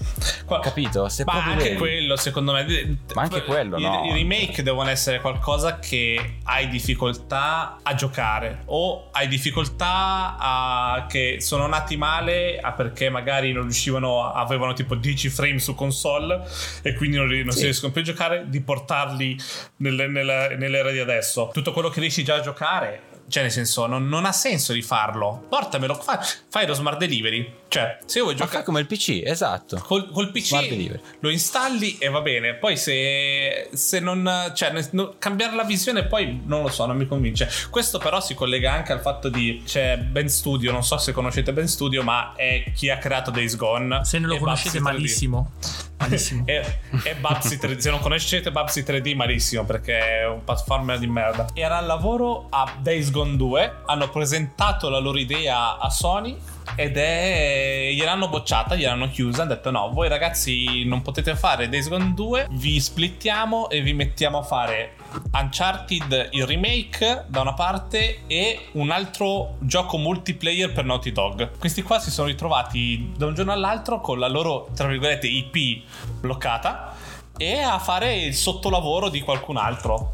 [0.43, 1.07] Qua- capito?
[1.07, 1.75] Se Ma anche devi.
[1.77, 2.97] quello, secondo me.
[3.13, 4.05] Ma anche quello, I, no.
[4.05, 8.63] I remake devono essere qualcosa che hai difficoltà a giocare.
[8.65, 11.05] O hai difficoltà a.
[11.07, 14.31] che sono nati male a perché magari non riuscivano.
[14.33, 16.41] avevano tipo 10 frame su console
[16.81, 17.63] e quindi non, non si Sì.
[17.65, 18.45] riescono più a giocare.
[18.47, 19.37] Di portarli
[19.77, 21.51] nelle- nella- nell'era di adesso.
[21.53, 23.01] Tutto quello che riesci già a giocare.
[23.29, 25.45] Cioè, nel senso, non, non ha senso di farlo.
[25.49, 26.17] Portamelo, fai,
[26.49, 27.53] fai lo smart delivery.
[27.67, 28.55] Cioè, se vuoi Ma giocare.
[28.57, 29.77] fai come il PC, esatto.
[29.83, 32.53] Col, col PC lo installi e va bene.
[32.55, 34.51] Poi se, se non.
[34.55, 37.49] cioè, no- cambiare la visione, poi non lo so, non mi convince.
[37.69, 39.61] Questo però si collega anche al fatto di.
[39.65, 43.55] C'è Ben Studio, non so se conoscete Ben Studio, ma è chi ha creato Days
[43.57, 44.05] Gone.
[44.05, 45.96] se non lo conoscete Babsy 3D.
[46.07, 46.43] Malissimo.
[46.45, 47.77] E, e Babsy 3D.
[47.77, 51.47] Se non conoscete Babsy 3D, malissimo perché è un platformer di merda.
[51.53, 53.75] Era al lavoro a Days Gone 2.
[53.85, 56.37] Hanno presentato la loro idea a Sony.
[56.75, 57.89] Ed è.
[57.93, 59.43] gliel'hanno bocciata, gliel'hanno chiusa.
[59.43, 62.47] Hanno detto: No, voi ragazzi non potete fare Days Gone 2.
[62.51, 64.93] Vi splittiamo e vi mettiamo a fare
[65.31, 71.57] Uncharted il remake da una parte e un altro gioco multiplayer per Naughty Dog.
[71.57, 75.83] Questi qua si sono ritrovati da un giorno all'altro con la loro, tra virgolette, IP
[76.19, 76.95] bloccata
[77.37, 80.13] e a fare il sottolavoro di qualcun altro.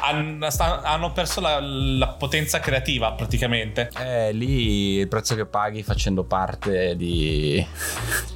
[0.00, 3.90] Hanno perso la, la potenza creativa praticamente.
[3.98, 7.64] Eh, lì il prezzo che paghi facendo parte di,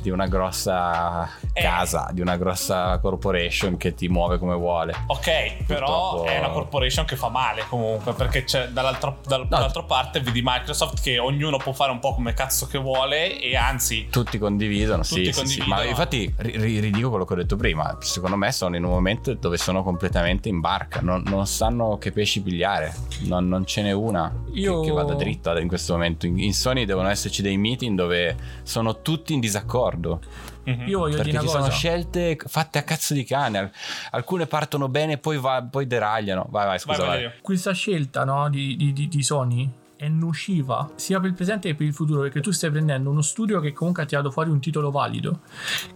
[0.01, 1.63] di una grossa Eh.
[1.63, 4.95] casa, di una grossa corporation che ti muove come vuole.
[5.07, 9.83] Ok, però Purtroppo- è una corporation che fa male comunque, perché c'è dall'altra, dal- dall'altra
[9.83, 14.09] parte vedi Microsoft che ognuno può fare un po' come cazzo che vuole e anzi
[14.11, 15.59] Tutti condividono, Tutti sì, sì, sì.
[15.59, 15.75] condividono.
[15.75, 17.97] Ma infatti ri- ri- ridico quello che ho detto prima.
[18.01, 21.01] Secondo me sono in un momento dove sono completamente in barca.
[21.01, 22.95] Non, non sanno che pesci pigliare.
[23.23, 26.27] Non, non ce n'è una che- Io- che, vada dritta in questo momento.
[26.27, 30.21] In, in Sony devono esserci dei meeting dove sono tutti in disaccordo.
[30.65, 30.87] mhm.
[30.89, 31.77] Io voglio Perché dire ci una sono cosa.
[31.77, 33.59] scelte fatte a cazzo di cane.
[33.59, 33.71] Al-
[34.13, 36.47] Alcune partono bene, poi, va- poi deragliano.
[36.51, 37.33] Vai, vai, scusa, Vai, vai.
[37.43, 39.69] Questa scelta no, di, di- di- di Sony
[40.01, 43.21] è nociva sia per il presente che per il futuro perché tu stai prendendo uno
[43.21, 45.41] studio che comunque ha tirato fuori un titolo valido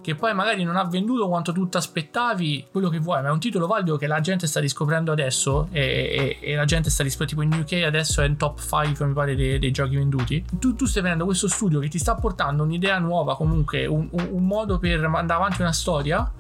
[0.03, 3.31] che poi magari non ha venduto quanto tu ti aspettavi quello che vuoi ma è
[3.31, 7.03] un titolo valido che la gente sta riscoprendo adesso e, e- e la gente sta
[7.03, 10.45] riscoprendo tipo in UK adesso è in top 5 mi pare dei, dei giochi venduti
[10.59, 14.29] tu, tu stai prendendo questo studio che ti sta portando un'idea nuova comunque un, un-
[14.33, 16.31] un modo per mandare avanti una storia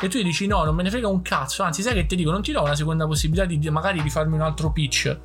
[0.00, 2.14] e tu gli dici no, non me ne frega un cazzo, anzi sai che ti
[2.14, 5.18] dico, non ti do una seconda possibilità di magari di farmi un altro pitch.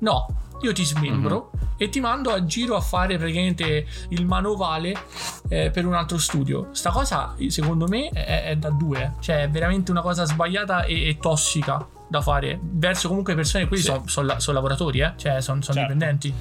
[0.00, 0.26] No,
[0.62, 4.94] io ti smembro e ti mando a giro a fare praticamente il manovale
[5.48, 6.68] eh, per un altro studio.
[6.72, 9.14] Sta cosa, secondo me, è, è da due.
[9.20, 13.82] Cioè, è veramente una cosa sbagliata e, e tossica da fare verso comunque persone quelli
[13.82, 13.92] Sì.
[14.06, 15.78] sono lavoratori eh cioè sono Certo.
[15.78, 16.32] dipendenti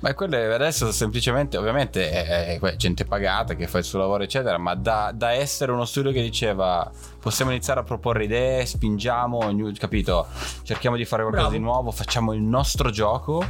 [0.00, 4.56] Ma quelle adesso semplicemente, ovviamente, è, è gente pagata che fa il suo lavoro, eccetera.
[4.56, 10.26] Ma da, da essere uno studio che diceva possiamo iniziare a proporre idee, spingiamo, capito?
[10.62, 11.58] Cerchiamo di fare qualcosa Bravo.
[11.58, 13.44] di nuovo, facciamo il nostro gioco.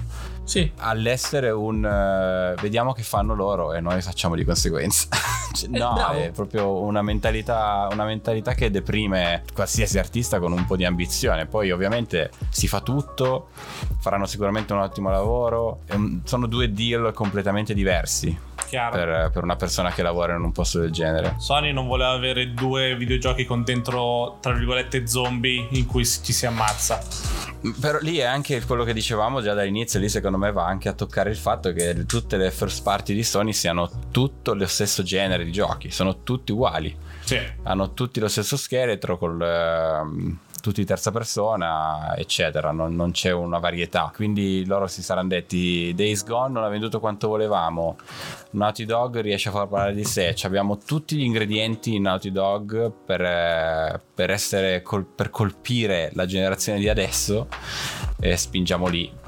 [0.45, 5.09] sì All'essere un eh, vediamo che fanno loro e noi facciamo di conseguenza.
[5.53, 6.19] Cioè, no, bravo.
[6.21, 11.47] è proprio una mentalità, una mentalità che deprime qualsiasi artista con un po' di ambizione.
[11.47, 13.49] Poi, ovviamente, si fa tutto,
[13.99, 15.81] faranno sicuramente un ottimo lavoro.
[16.23, 20.91] Sono due deal completamente diversi per, per una persona che lavora in un posto del
[20.91, 21.35] genere.
[21.39, 26.47] Sony non voleva avere due videogiochi con dentro, tra virgolette, zombie in cui ci si
[26.47, 27.03] ammazza.
[27.81, 30.93] Però lì è anche quello che dicevamo già dall'inizio, lì secondo me va anche a
[30.95, 35.45] toccare il fatto che tutte le first party di Sony siano tutto lo stesso genere
[35.45, 37.39] di giochi, sono tutti uguali, Sì.
[37.65, 39.41] hanno tutti lo stesso scheletro col...
[39.43, 42.71] ehm, tutti terza persona, eccetera.
[42.71, 44.11] Non, non c'è una varietà.
[44.15, 47.97] Quindi loro si saranno detti: Days Gone non ha venduto quanto volevamo.
[48.53, 50.35] Naughty Dog riesce a far parlare di sé.
[50.43, 56.79] Abbiamo tutti gli ingredienti in Naughty Dog per, per essere col- per colpire la generazione
[56.79, 57.49] di adesso.
[58.21, 59.20] E spingiamo lì.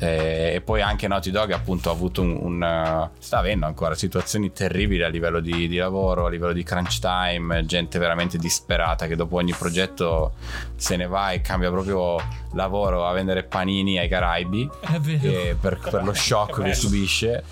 [0.00, 3.94] Eh, E poi anche Naughty Dog appunto ha avuto un, un, eh, sta avendo ancora
[3.94, 9.06] situazioni terribili a livello di, di lavoro, a livello di crunch time, gente veramente disperata
[9.06, 10.32] che dopo ogni progetto
[10.74, 12.16] se ne va e cambia proprio
[12.52, 15.22] lavoro a vendere panini ai Caraibi È vero.
[15.28, 17.44] eh, per, per lo shock Che subisce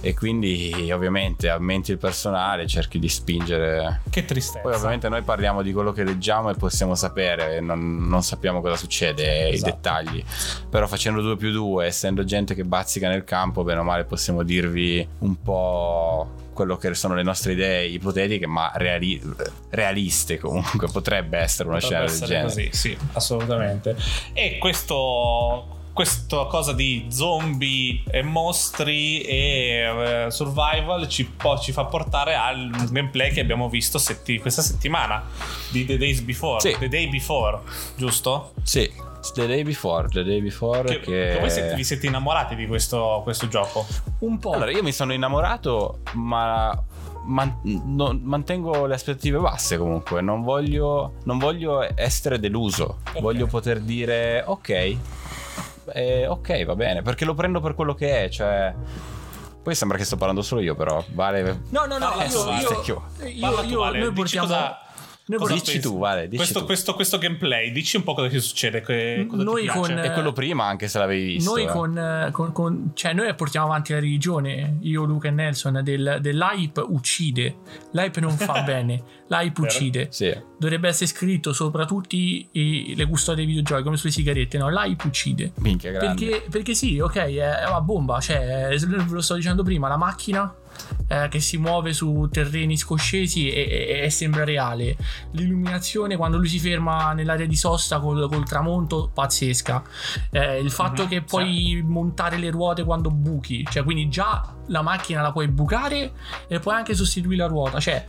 [0.00, 4.60] e quindi ovviamente aumenti il personale, cerchi di spingere Che tristezza.
[4.60, 8.60] poi ovviamente noi parliamo di quello che leggiamo e possiamo sapere, e non, non sappiamo
[8.60, 9.70] cosa succede, i Esatto.
[9.72, 10.24] dettagli.
[10.70, 14.42] Però facendo 2 più 2, essendo gente che bazzica nel campo, bene o male possiamo
[14.42, 19.22] dirvi un po' quello che sono le nostre idee ipotetiche, ma reali-
[19.70, 20.88] realiste comunque.
[20.90, 22.46] Potrebbe essere una Potrebbe scena del essere genere.
[22.48, 23.96] così, sì, assolutamente.
[24.32, 25.76] E questo.
[25.98, 32.70] Questa cosa di zombie e mostri e eh, survival ci, po- ci fa portare al
[32.88, 35.24] gameplay che abbiamo visto setti- questa settimana
[35.72, 36.60] di The Days Before.
[36.60, 36.76] Sì.
[36.78, 37.58] The Day Before,
[37.96, 38.52] giusto?
[38.62, 38.88] Sì,
[39.34, 41.30] The Day Before, The Day Before Che, che...
[41.32, 43.84] che voi siete- vi siete innamorati di questo, questo gioco?
[44.20, 44.52] Un po'.
[44.52, 46.80] Allora, io mi sono innamorato, ma
[47.24, 50.20] man- non- mantengo le aspettative basse comunque.
[50.22, 52.98] Non voglio, non voglio essere deluso.
[53.14, 53.20] Ok.
[53.20, 54.96] Voglio poter dire ok,
[55.92, 58.28] eh, ok, va bene, perché lo prendo per quello che è.
[58.28, 58.74] Cioè,
[59.62, 61.62] poi sembra che sto parlando solo io, però vale.
[61.70, 62.60] No, no, no, Parla io, tu, Vale.
[62.62, 64.46] io, Io- Parla io, tu, io- Vale, noi dici portiamo...
[64.46, 64.76] cosa- noi
[65.36, 65.80] cosa Dici pensi?
[65.80, 66.64] tu, Vale, dici questo, tu.
[66.64, 68.80] questo- questo gameplay, dici un po' cosa ti succede.
[68.80, 69.78] Che, cosa Noi ti piace.
[69.80, 71.50] con- È quello prima, anche se l'avevi visto.
[71.50, 71.66] Noi eh.
[71.66, 76.80] con, con- con- cioè noi portiamo avanti la religione, io, Luca e Nelson, del, dell'hype
[76.80, 77.56] uccide.
[77.92, 80.06] L'hype non fa bene, l'hype uccide.
[80.10, 80.34] Sì.
[80.58, 84.68] Dovrebbe essere scritto sopra tutti i- le custodie dei videogiochi, come sulle sigarette, no?
[84.70, 85.52] L'hype uccide.
[85.56, 85.92] Minchia.
[85.98, 90.52] Perché, perché sì, ok, è una bomba, cioè, ve lo stavo dicendo prima, la macchina
[91.08, 94.96] eh, che si muove su terreni scoscesi e, e- e sembra reale.
[95.32, 99.82] L'illuminazione quando lui si ferma nell'area di sosta col, col tramonto, pazzesca.
[100.30, 104.82] Eh, il fatto Mhm, che puoi montare le ruote quando buchi, cioè quindi già la
[104.82, 106.12] macchina la puoi bucare
[106.46, 108.04] e puoi anche sostituire la ruota, cioè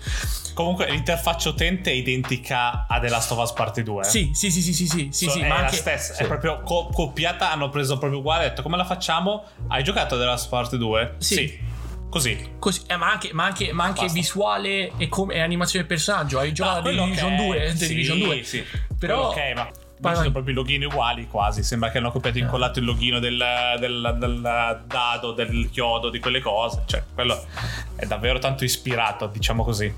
[0.53, 4.03] Comunque, l'interfaccia utente è identica a The Last of Us Part 2.
[4.03, 5.77] sì, sì, sì, sì, sì, sì, sì, So- sì, è ma la anche...
[5.77, 6.23] stessa, sì.
[6.23, 7.49] è proprio co- copiata.
[7.51, 8.45] Hanno preso proprio uguale.
[8.45, 9.45] Ha detto come la facciamo?
[9.69, 11.15] Hai giocato The Last Part 2?
[11.19, 11.57] Sì.
[12.09, 12.53] Così.
[12.59, 16.39] Così, eh, ma anche, ma anche, ma anche visuale e, come, e animazione del personaggio.
[16.39, 18.43] Hai giocato No, a The quello Division ok, 2, The sì, Division 2.
[18.43, 18.63] Sì,
[18.97, 19.69] Però- Quello ok, ma
[20.01, 21.61] Vai, sono proprio i login uguali quasi.
[21.61, 23.43] Sembra che hanno copiato e incollato il login del,
[23.79, 26.83] del- del dado, del chiodo, di quelle cose.
[26.85, 27.37] Cioè, quello
[27.97, 29.93] è davvero tanto ispirato, diciamo così.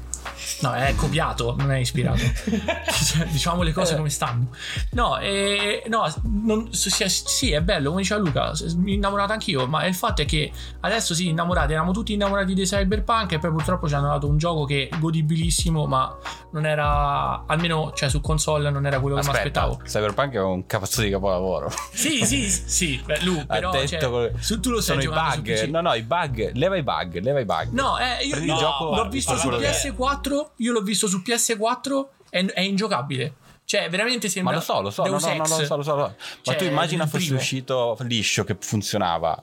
[0.61, 2.19] No, è copiato, non è ispirato.
[2.19, 4.47] Cioè, diciamo le cose come stanno.
[4.91, 9.85] No, eh, no non- sì, sì, è bello, come diceva Luca, mi innamorato anch'io, ma
[9.85, 13.87] il fatto è che adesso sì, innamorati, eravamo tutti innamorati di Cyberpunk e poi purtroppo
[13.87, 16.15] ci hanno dato un gioco che è godibilissimo, ma
[16.51, 19.81] non era, almeno cioè, su console non era quello che mi Aspetta, aspettavo.
[19.85, 21.71] Cyberpunk è un cazzo di capolavoro.
[21.91, 25.63] Sì, sì, sì, beh, Lu, però detto cioè, su- tu lo stai sono i bug.
[25.69, 26.51] No, no, i bug.
[26.53, 27.69] Leva i bug, leva i bug.
[27.71, 29.73] No, eh, io, gioco, l'ho visto su quello che è.
[30.19, 30.49] PS4.
[30.57, 32.05] Io l'ho visto su PS4.
[32.29, 33.35] È, è ingiocabile.
[33.65, 34.53] Cioè, veramente Ma sembra.
[34.55, 35.37] lo so, lo so, no, no, no, Ex.
[35.37, 35.75] lo so, lo so.
[35.77, 35.95] lo so.
[35.95, 37.39] Ma Cioè, tu immagina il fosse primo.
[37.39, 39.41] uscito liscio che funzionava.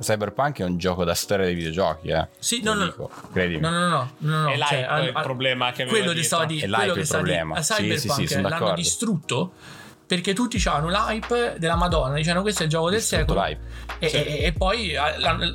[0.00, 2.28] Cyberpunk è un gioco da storia dei videogiochi, eh.
[2.38, 2.84] Sì, no, no.
[2.84, 3.60] dico, credimi.
[3.60, 4.48] No, no, no, no, no, no.
[4.50, 7.00] È l'hype cioè, il problema che aveva quello che stava di È l'hype quello che
[7.00, 7.56] il stava di- problema.
[7.56, 9.52] a Sì, sì, sì, Cyberpunk l'hanno distrutto
[10.06, 13.58] perché tutti avevano l'hype della Madonna, dicevano questo è il gioco del Distrutto secolo.
[13.98, 14.92] E, e- e poi,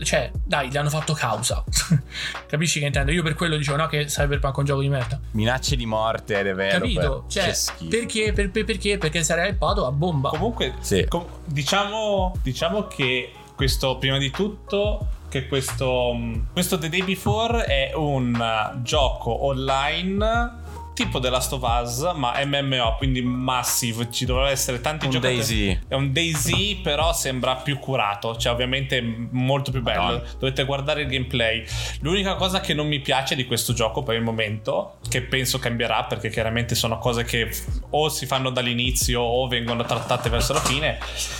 [0.04, 1.64] cioè, dai, gli hanno fatto causa.
[2.48, 3.12] Capisci che intendo?
[3.12, 5.20] Io per quello dicevo, no, che Cyberpunk è un gioco di merda.
[5.32, 6.80] Minacce di morte ai developer.
[6.82, 7.26] Capito?
[7.28, 7.54] Cioè,
[7.90, 8.34] perché?
[8.34, 8.98] Per- per- perché?
[8.98, 10.30] Perché sarei hypato a bomba.
[10.30, 11.06] Comunque, Sì.
[11.08, 17.66] com- diciamo, diciamo che questo, prima di tutto, che questo, mh, questo The Day Before
[17.66, 20.68] è un uh, gioco online
[21.00, 24.12] tipo The Last of Us, ma MMO, quindi massive.
[24.12, 25.38] Ci dovrebbero essere tanti Un giocatori.
[25.38, 25.80] DayZ.
[25.88, 30.02] È un Daisy, però sembra più curato, cioè ovviamente molto più bello.
[30.02, 30.24] Madonna.
[30.38, 31.64] Dovete guardare il gameplay.
[32.02, 36.04] L'unica cosa che non mi piace di questo gioco per il momento, che penso cambierà
[36.04, 37.50] perché chiaramente sono cose che
[37.92, 40.98] o si fanno dall'inizio o vengono trattate verso la fine,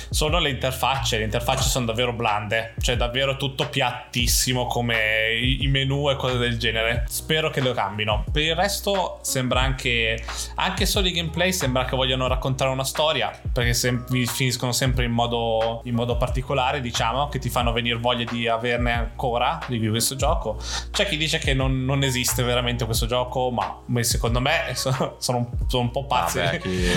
[0.10, 1.17] sono le interfacce.
[1.17, 6.58] Le interfacce sono davvero blande, cioè davvero tutto piattissimo come i menu e cose del
[6.58, 7.04] genere.
[7.10, 8.24] Spero che lo cambino.
[8.32, 10.23] Per il resto sembra anche
[10.55, 15.12] anche solo i gameplay sembra che vogliano raccontare una storia, perché vi finiscono sempre in
[15.12, 19.89] modo in modo particolare, diciamo, che ti fanno venire voglia di averne ancora di più
[19.91, 20.57] questo gioco.
[20.91, 25.15] C'è chi dice che non, non esiste veramente questo gioco, ma ma secondo me sono,
[25.19, 26.38] sono un, sono un po' pazzi.
[26.39, 26.88] Vabbè, chi-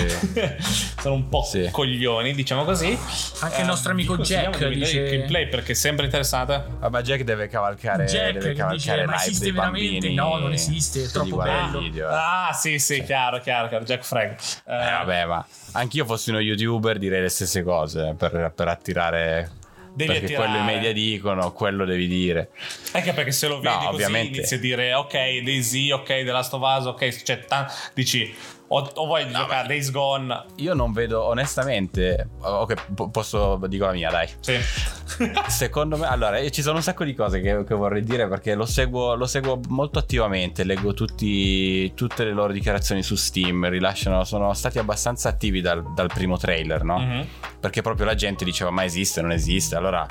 [0.99, 1.69] sono un po' Sì.
[1.71, 2.97] coglioni, diciamo così.
[3.41, 6.63] Anche il nostro amico vi consigliamo Jack dice- il gameplay perché sembra interessante.
[6.79, 10.13] Ah, ma Jack deve cavalcare, Jack deve che cavalcare dice, "Ma esiste veramente?" bambini.
[10.15, 11.79] No, non esiste, è che troppo bello.
[11.79, 12.13] video, eh.
[12.13, 13.83] Ah, sì, sì, chiaro, chiaro, chiaro.
[13.85, 14.31] Jack Frag.
[14.31, 19.51] Eh, Eh, vabbè, ma anch'io fossi uno youtuber direi le stesse cose per, per attirare.
[19.95, 20.47] Devi perché attirare.
[20.49, 22.49] quello i media dicono, quello devi dire.
[22.93, 24.37] Anche perché se lo vedi così ovviamente.
[24.39, 28.33] inizi a dire ok, Daisy, ok, The Last of Us, ok, cioè tan- dici
[28.67, 30.45] o, o vuoi giocare Days Gone.
[30.57, 32.29] Io non vedo, onestamente.
[32.39, 34.27] Ok, po- posso dico la mia, dai.
[34.39, 34.57] Sì.
[35.47, 38.65] Secondo me, allora, ci sono un sacco di cose che, che vorrei dire perché lo
[38.65, 40.63] seguo, lo seguo molto attivamente.
[40.63, 43.67] Leggo tutti, tutte le loro dichiarazioni su Steam.
[43.69, 46.97] Rilasciano, sono stati abbastanza attivi dal, dal primo trailer, no?
[46.99, 47.27] Mhm.
[47.59, 49.75] Perché proprio la gente diceva: Ma esiste, non esiste.
[49.75, 50.05] Allora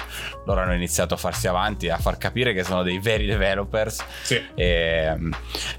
[0.47, 4.05] loro hanno iniziato a farsi avanti, a far capire che sono dei veri developers.
[4.23, 4.41] Sì.
[4.55, 5.33] E, mm,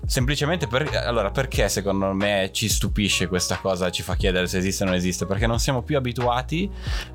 [0.06, 4.84] semplicemente per, allora perché secondo me ci stupisce questa cosa, ci fa chiedere se esiste
[4.84, 5.26] o non esiste?
[5.26, 6.70] Perché non siamo più abituati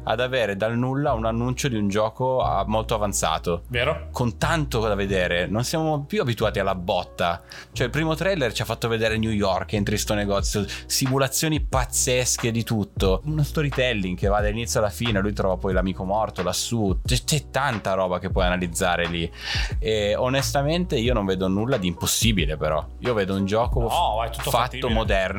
[0.05, 3.63] ad avere dal nulla un annuncio di un gioco ah, molto avanzato.
[3.69, 4.09] Vero?
[4.13, 7.43] Con tanto da vedere, non siamo più abituati alla botta.
[7.73, 11.61] Cioè, il primo trailer ci ha fatto vedere New York, entri in sto negozio, simulazioni
[11.61, 13.23] pazzesche di tutto.
[13.25, 15.21] Uno storytelling che va dall'inizio alla fine.
[15.21, 16.99] Lui trova poi l'amico morto lassù.
[17.05, 19.31] C'è, c'è tanta roba che puoi analizzare lì.
[19.79, 22.85] E onestamente, io non vedo nulla di impossibile, però.
[22.99, 23.87] Io vedo un gioco No,
[24.31, 24.93] tutto fatto fattibile.
[24.93, 25.38] moderno,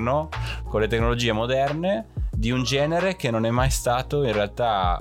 [0.63, 4.97] con le tecnologie moderne, di un genere che non è mai stato in realtà.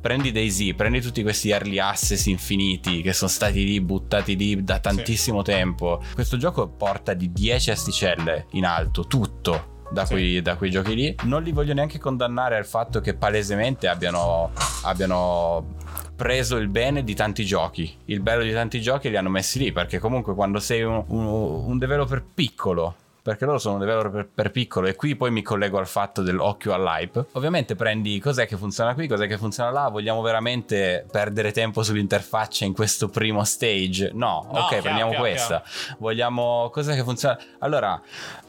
[0.00, 4.78] Prendi Daisy, prendi tutti questi early access infiniti che sono stati lì buttati lì da
[4.80, 6.02] tantissimo tempo.
[6.12, 9.70] Questo gioco porta di 10 asticelle in alto, tutto.
[9.92, 10.14] Da, Sì.
[10.14, 14.50] quei, da quei giochi lì non li voglio neanche condannare al fatto che palesemente abbiano,
[14.84, 15.74] abbiano
[16.16, 19.70] preso il bene di tanti giochi il bello di tanti giochi li hanno messi lì
[19.70, 24.28] perché comunque quando sei un, un, un developer piccolo perché loro sono un developer per,
[24.34, 27.26] per piccolo e qui poi mi collego al fatto dell'occhio all'hype.
[27.32, 32.64] Ovviamente prendi cos'è che funziona qui, cos'è che funziona là, vogliamo veramente perdere tempo sull'interfaccia
[32.64, 34.10] in questo primo stage?
[34.12, 35.62] No, No, ok, chiaro, prendiamo chiaro, questa.
[35.98, 37.38] Vogliamo cos'è che funziona?
[37.58, 38.00] Allora,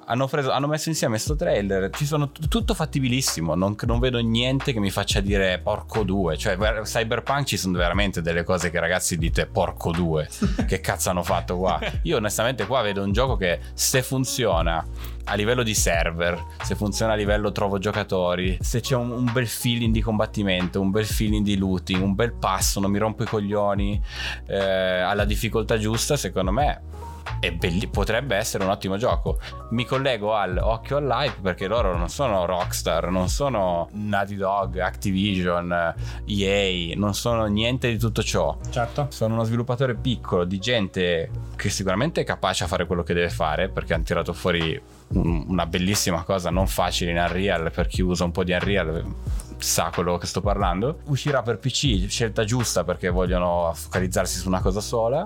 [0.06, 4.20] hanno, preso, hanno messo insieme sto trailer, ci sono t- tutto fattibilissimo, non, non vedo
[4.20, 8.80] niente che mi faccia dire porco due, cioè Cyberpunk ci sono veramente delle cose che
[8.80, 10.28] ragazzi dite porco due,
[10.68, 11.80] che cazzo hanno fatto qua?
[12.04, 14.86] Io onestamente qua vedo un gioco che se funziona
[15.26, 19.48] a livello di server, se funziona a livello trovo giocatori, se c'è un, un bel
[19.48, 23.26] feeling di combattimento, un bel feeling di looting, un bel passo, non mi rompo i
[23.26, 24.02] coglioni,
[24.48, 26.82] eh, alla difficoltà giusta, secondo me
[27.58, 29.40] belli- potrebbe essere un ottimo gioco.
[29.72, 35.94] Mi collego al occhio all'hype perché loro non sono Rockstar, non sono Naughty Dog, Activision,
[36.26, 38.58] EA, non sono niente di tutto ciò.
[38.70, 39.08] Certo.
[39.10, 43.30] Sono uno sviluppatore piccolo di gente che sicuramente è capace a fare quello che deve
[43.30, 48.02] fare perché hanno tirato fuori un- una bellissima cosa non facile in Unreal per chi
[48.02, 49.06] usa un po' di Unreal
[49.64, 54.60] sa quello che sto parlando uscirà per PC scelta giusta perché vogliono focalizzarsi su una
[54.60, 55.24] cosa sola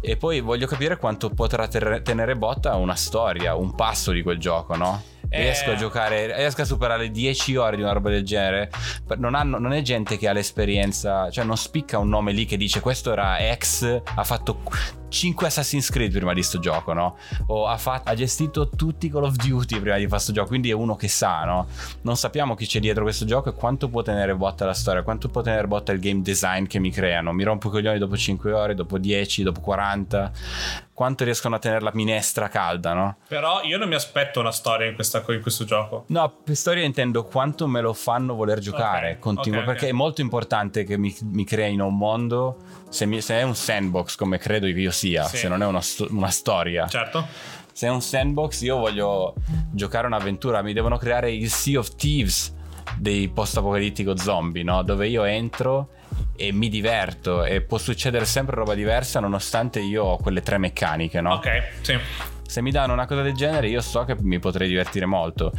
[0.00, 4.76] e poi voglio capire quanto potrà tenere botta una storia un passo di quel gioco
[4.76, 5.02] no?
[5.28, 5.42] Eh.
[5.42, 8.70] Riesco a giocare, riesco a superare 10 ore di una roba del genere.
[9.16, 12.56] Non, hanno- non è gente che ha l'esperienza, cioè non spicca un nome lì che
[12.56, 14.60] dice questo era ex, ha fatto
[15.08, 17.16] 5 Assassin's Creed prima di sto gioco, no?
[17.46, 20.48] O ha, fatto- ha gestito tutti i Call of Duty prima di fare sto gioco,
[20.48, 21.66] quindi è uno che sa, no?
[22.02, 25.28] Non sappiamo chi c'è dietro questo gioco e quanto può tenere botta la storia, quanto
[25.28, 27.32] può tenere botta il game design che mi creano.
[27.32, 30.32] Mi rompo i coglioni dopo 5 ore, dopo 10, dopo 40.
[30.96, 33.16] Quanto riescono a tenere la minestra calda, no?
[33.28, 36.04] Però io non mi aspetto una storia in, questa- in questo gioco.
[36.06, 39.90] No, per storia intendo quanto me lo fanno voler giocare Ok, continuo, ok, perché ok.
[39.90, 42.56] è molto importante che mi, mi creino un mondo,
[42.88, 45.36] se, mi- se è un sandbox come credo che io sia, Sì.
[45.36, 47.26] se non è una, una storia, Certo.
[47.72, 49.34] se è un sandbox io voglio
[49.70, 52.54] giocare un'avventura, mi devono creare il Sea of Thieves
[52.96, 54.82] dei post-apocalittico zombie, no?
[54.82, 55.90] Dove io entro
[56.36, 61.20] e mi diverto e può succedere sempre roba diversa nonostante io ho quelle tre meccaniche,
[61.20, 61.34] no?
[61.34, 61.98] Ok, sì.
[62.46, 65.52] Se mi danno una cosa del genere, io so che mi potrei divertire molto.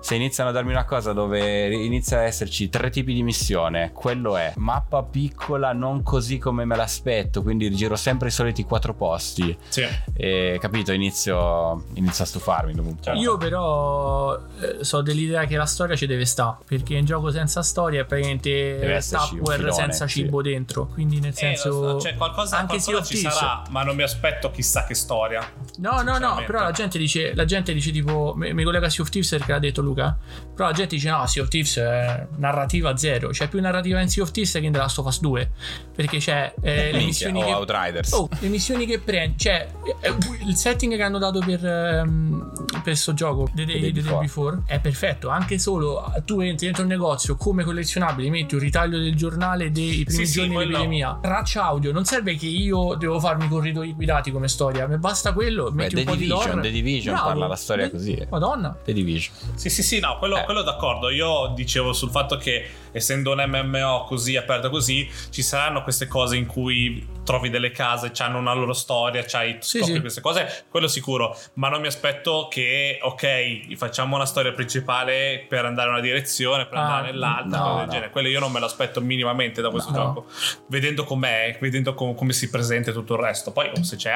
[0.00, 4.36] Se iniziano a darmi una cosa dove inizia ad esserci tre tipi di missione, quello
[4.36, 9.56] è mappa piccola, non così come me l'aspetto, quindi giro sempre i soliti quattro posti.
[9.68, 9.86] Sì.
[10.12, 13.12] E capito, inizio, inizio a stufarmi po'.
[13.12, 17.62] Io però eh, so dell'idea che la storia ci deve stare, perché un gioco senza
[17.62, 20.20] storia è praticamente Tupperware senza sì.
[20.20, 21.68] cibo dentro, quindi nel Eh, senso...
[21.68, 24.94] lo so, cioè, qualcosa, anche qualcosa of ci sarà, ma non mi aspetto chissà che
[24.94, 25.40] storia.
[25.78, 26.52] No, no, no, sinceramente.
[26.52, 29.58] però la gente dice, la gente dice tipo, mi, collega Sea of Thieves perché l'ha
[29.58, 30.16] detto Luca,
[30.54, 34.08] però la gente dice no, Sea of Thieves è narrativa zero, c'è più narrativa in
[34.08, 35.50] Sea of Thieves che in The Last of Us 2,
[35.94, 37.52] perché c'è eh, le Minchia, missioni o che...
[37.52, 38.12] Outriders.
[38.12, 39.66] Oh, le missioni che prendi, cioè
[40.00, 40.14] eh,
[40.46, 44.02] il setting che hanno dato per, ehm, per questo gioco, The Day, Day The Day
[44.02, 44.20] Before.
[44.24, 45.28] Before, è perfetto.
[45.28, 49.70] Anche solo eh, tu entri dentro un negozio come collezionabile, metti un ritaglio del giornale
[49.70, 51.92] dei primi Sì, sì, giorni quello- dell'epidemia, traccia audio.
[51.92, 55.70] Non serve che io devo farmi corridoi guidati come storia, mi basta quello.
[55.70, 56.60] Beh, metti The un po' di Division, lore.
[56.62, 57.28] The Division Bravo.
[57.28, 58.26] parla la storia The- così.
[58.30, 58.76] Madonna.
[58.84, 59.34] The Division.
[59.54, 60.43] Sì, sì, sì, no, quello, Eh.
[60.44, 61.10] Quello d'accordo.
[61.10, 66.36] Io dicevo sul fatto che essendo un MMO così aperto così, ci saranno queste cose
[66.36, 70.00] in cui trovi delle case, hanno una loro storia, c'hai Sì, scopri sì.
[70.00, 71.36] queste cose, quello sicuro.
[71.54, 76.66] Ma non mi aspetto che, ok, facciamo una storia principale per andare in una direzione,
[76.66, 77.92] per Ah, andare nell'altra, no, cose del no.
[77.92, 78.10] genere.
[78.10, 79.96] Quello io non me lo aspetto minimamente da questo No.
[79.96, 80.26] gioco.
[80.68, 83.50] Vedendo com'è, vedendo com- come si presenta tutto il resto.
[83.52, 84.12] Poi oh, se c'è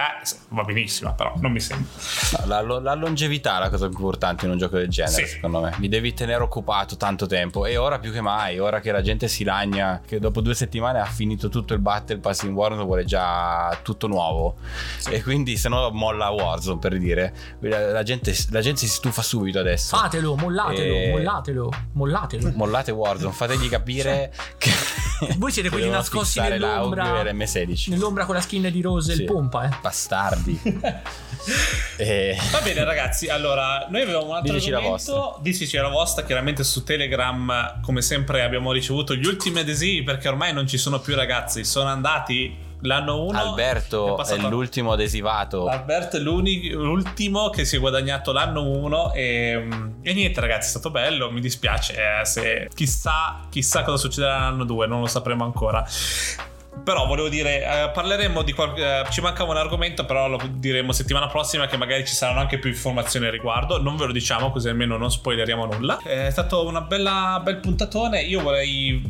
[0.50, 1.88] va benissimo, però non mi sembra.
[2.44, 5.32] La, lo- la longevità è la cosa più importante in un gioco del genere, Sì.
[5.34, 5.74] secondo me.
[5.78, 7.64] Mi devi tenere occupato tanto tempo.
[7.64, 10.98] E ora più che mai, ora che la gente si lagna, che dopo due settimane
[11.00, 14.56] ha finito tutto il Battle Pass in Warzone, vuole già tutto nuovo.
[15.08, 17.32] E quindi se no molla Warzone per dire.
[17.60, 19.96] La, la gente, la gente si stufa subito adesso.
[19.96, 21.10] Fatelo, mollatelo, Eh.
[21.12, 22.52] mollatelo, mollatelo.
[22.54, 24.70] Mollate Warzone, fategli capire che.
[25.36, 27.04] Voi siete quelli nascosti nell'ombra.
[27.04, 27.90] l'audio e l'M16.
[27.90, 29.20] Nell'ombra con la skin di Rose e Sì.
[29.22, 29.70] il pompa, eh.
[29.80, 30.60] Bastardi.
[31.96, 32.36] e...
[32.50, 33.28] Va bene, ragazzi.
[33.28, 35.38] Allora, noi avevamo un altro Diteci la argomento.
[35.42, 36.24] Diteci la vostra.
[36.24, 41.00] Chiaramente su Telegram, come sempre, abbiamo ricevuto gli ultimi adesivi perché ormai non ci sono
[41.00, 41.64] più ragazzi.
[41.64, 43.38] Sono andati l'anno 1.
[43.38, 45.66] Alberto è, l'ultimo adesivato.
[45.66, 49.68] Alberto è l'ultimo che si è guadagnato l'anno 1 e,
[50.02, 54.64] e niente ragazzi è stato bello mi dispiace eh, se chissà, chissà cosa succederà l'anno
[54.64, 55.84] 2 non lo sapremo ancora
[56.88, 60.92] però volevo dire eh, parleremo di qual- eh, ci mancava un argomento però lo diremo
[60.92, 63.78] settimana prossima che magari ci saranno anche più informazioni al riguardo.
[63.78, 65.98] Non ve lo diciamo così almeno non spoileriamo nulla.
[65.98, 68.22] È stato una bella bel puntatone.
[68.22, 69.02] Io vorrei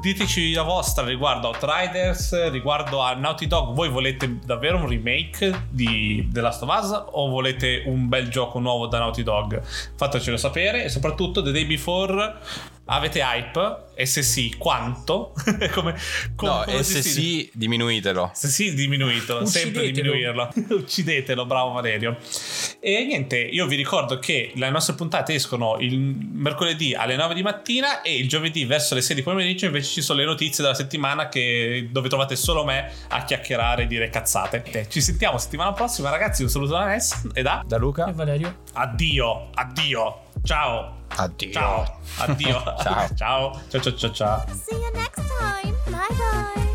[0.00, 3.74] diteci la vostra riguardo a Outriders riguardo a Naughty Dog.
[3.74, 8.60] Voi volete davvero un remake di The Last of Us o volete un bel gioco
[8.60, 9.60] nuovo da Naughty Dog?
[9.94, 12.34] Fatecelo sapere e soprattutto The Day Before
[12.88, 15.94] avete hype e se sì quanto come, come-
[16.40, 18.30] No, come e se sì, diminuitelo.
[18.34, 20.50] se sì, diminuito, sempre diminuirlo.
[20.70, 22.16] Uccidetelo, bravo Valerio.
[22.80, 27.42] E niente, io vi ricordo che le nostre puntate escono il mercoledì alle 9 di
[27.42, 30.74] mattina e il giovedì verso le 6 di pomeriggio invece ci sono le notizie della
[30.76, 34.86] settimana che- dove trovate solo me a chiacchierare e dire cazzate.
[34.88, 36.42] Ci sentiamo settimana prossima, ragazzi.
[36.42, 38.10] Un saluto da Ness e da Da E Luca?
[38.12, 38.58] Valerio?
[38.74, 40.20] addio, addio.
[40.44, 41.05] Ciao.
[41.16, 41.52] Addio.
[41.52, 41.86] Ciao.
[42.18, 42.62] Addio.
[42.82, 43.08] ciao.
[43.16, 43.60] ciao.
[43.70, 44.46] Ciao ciao ciao ciao.
[44.54, 45.74] See you next time.
[45.86, 46.65] Bye bye.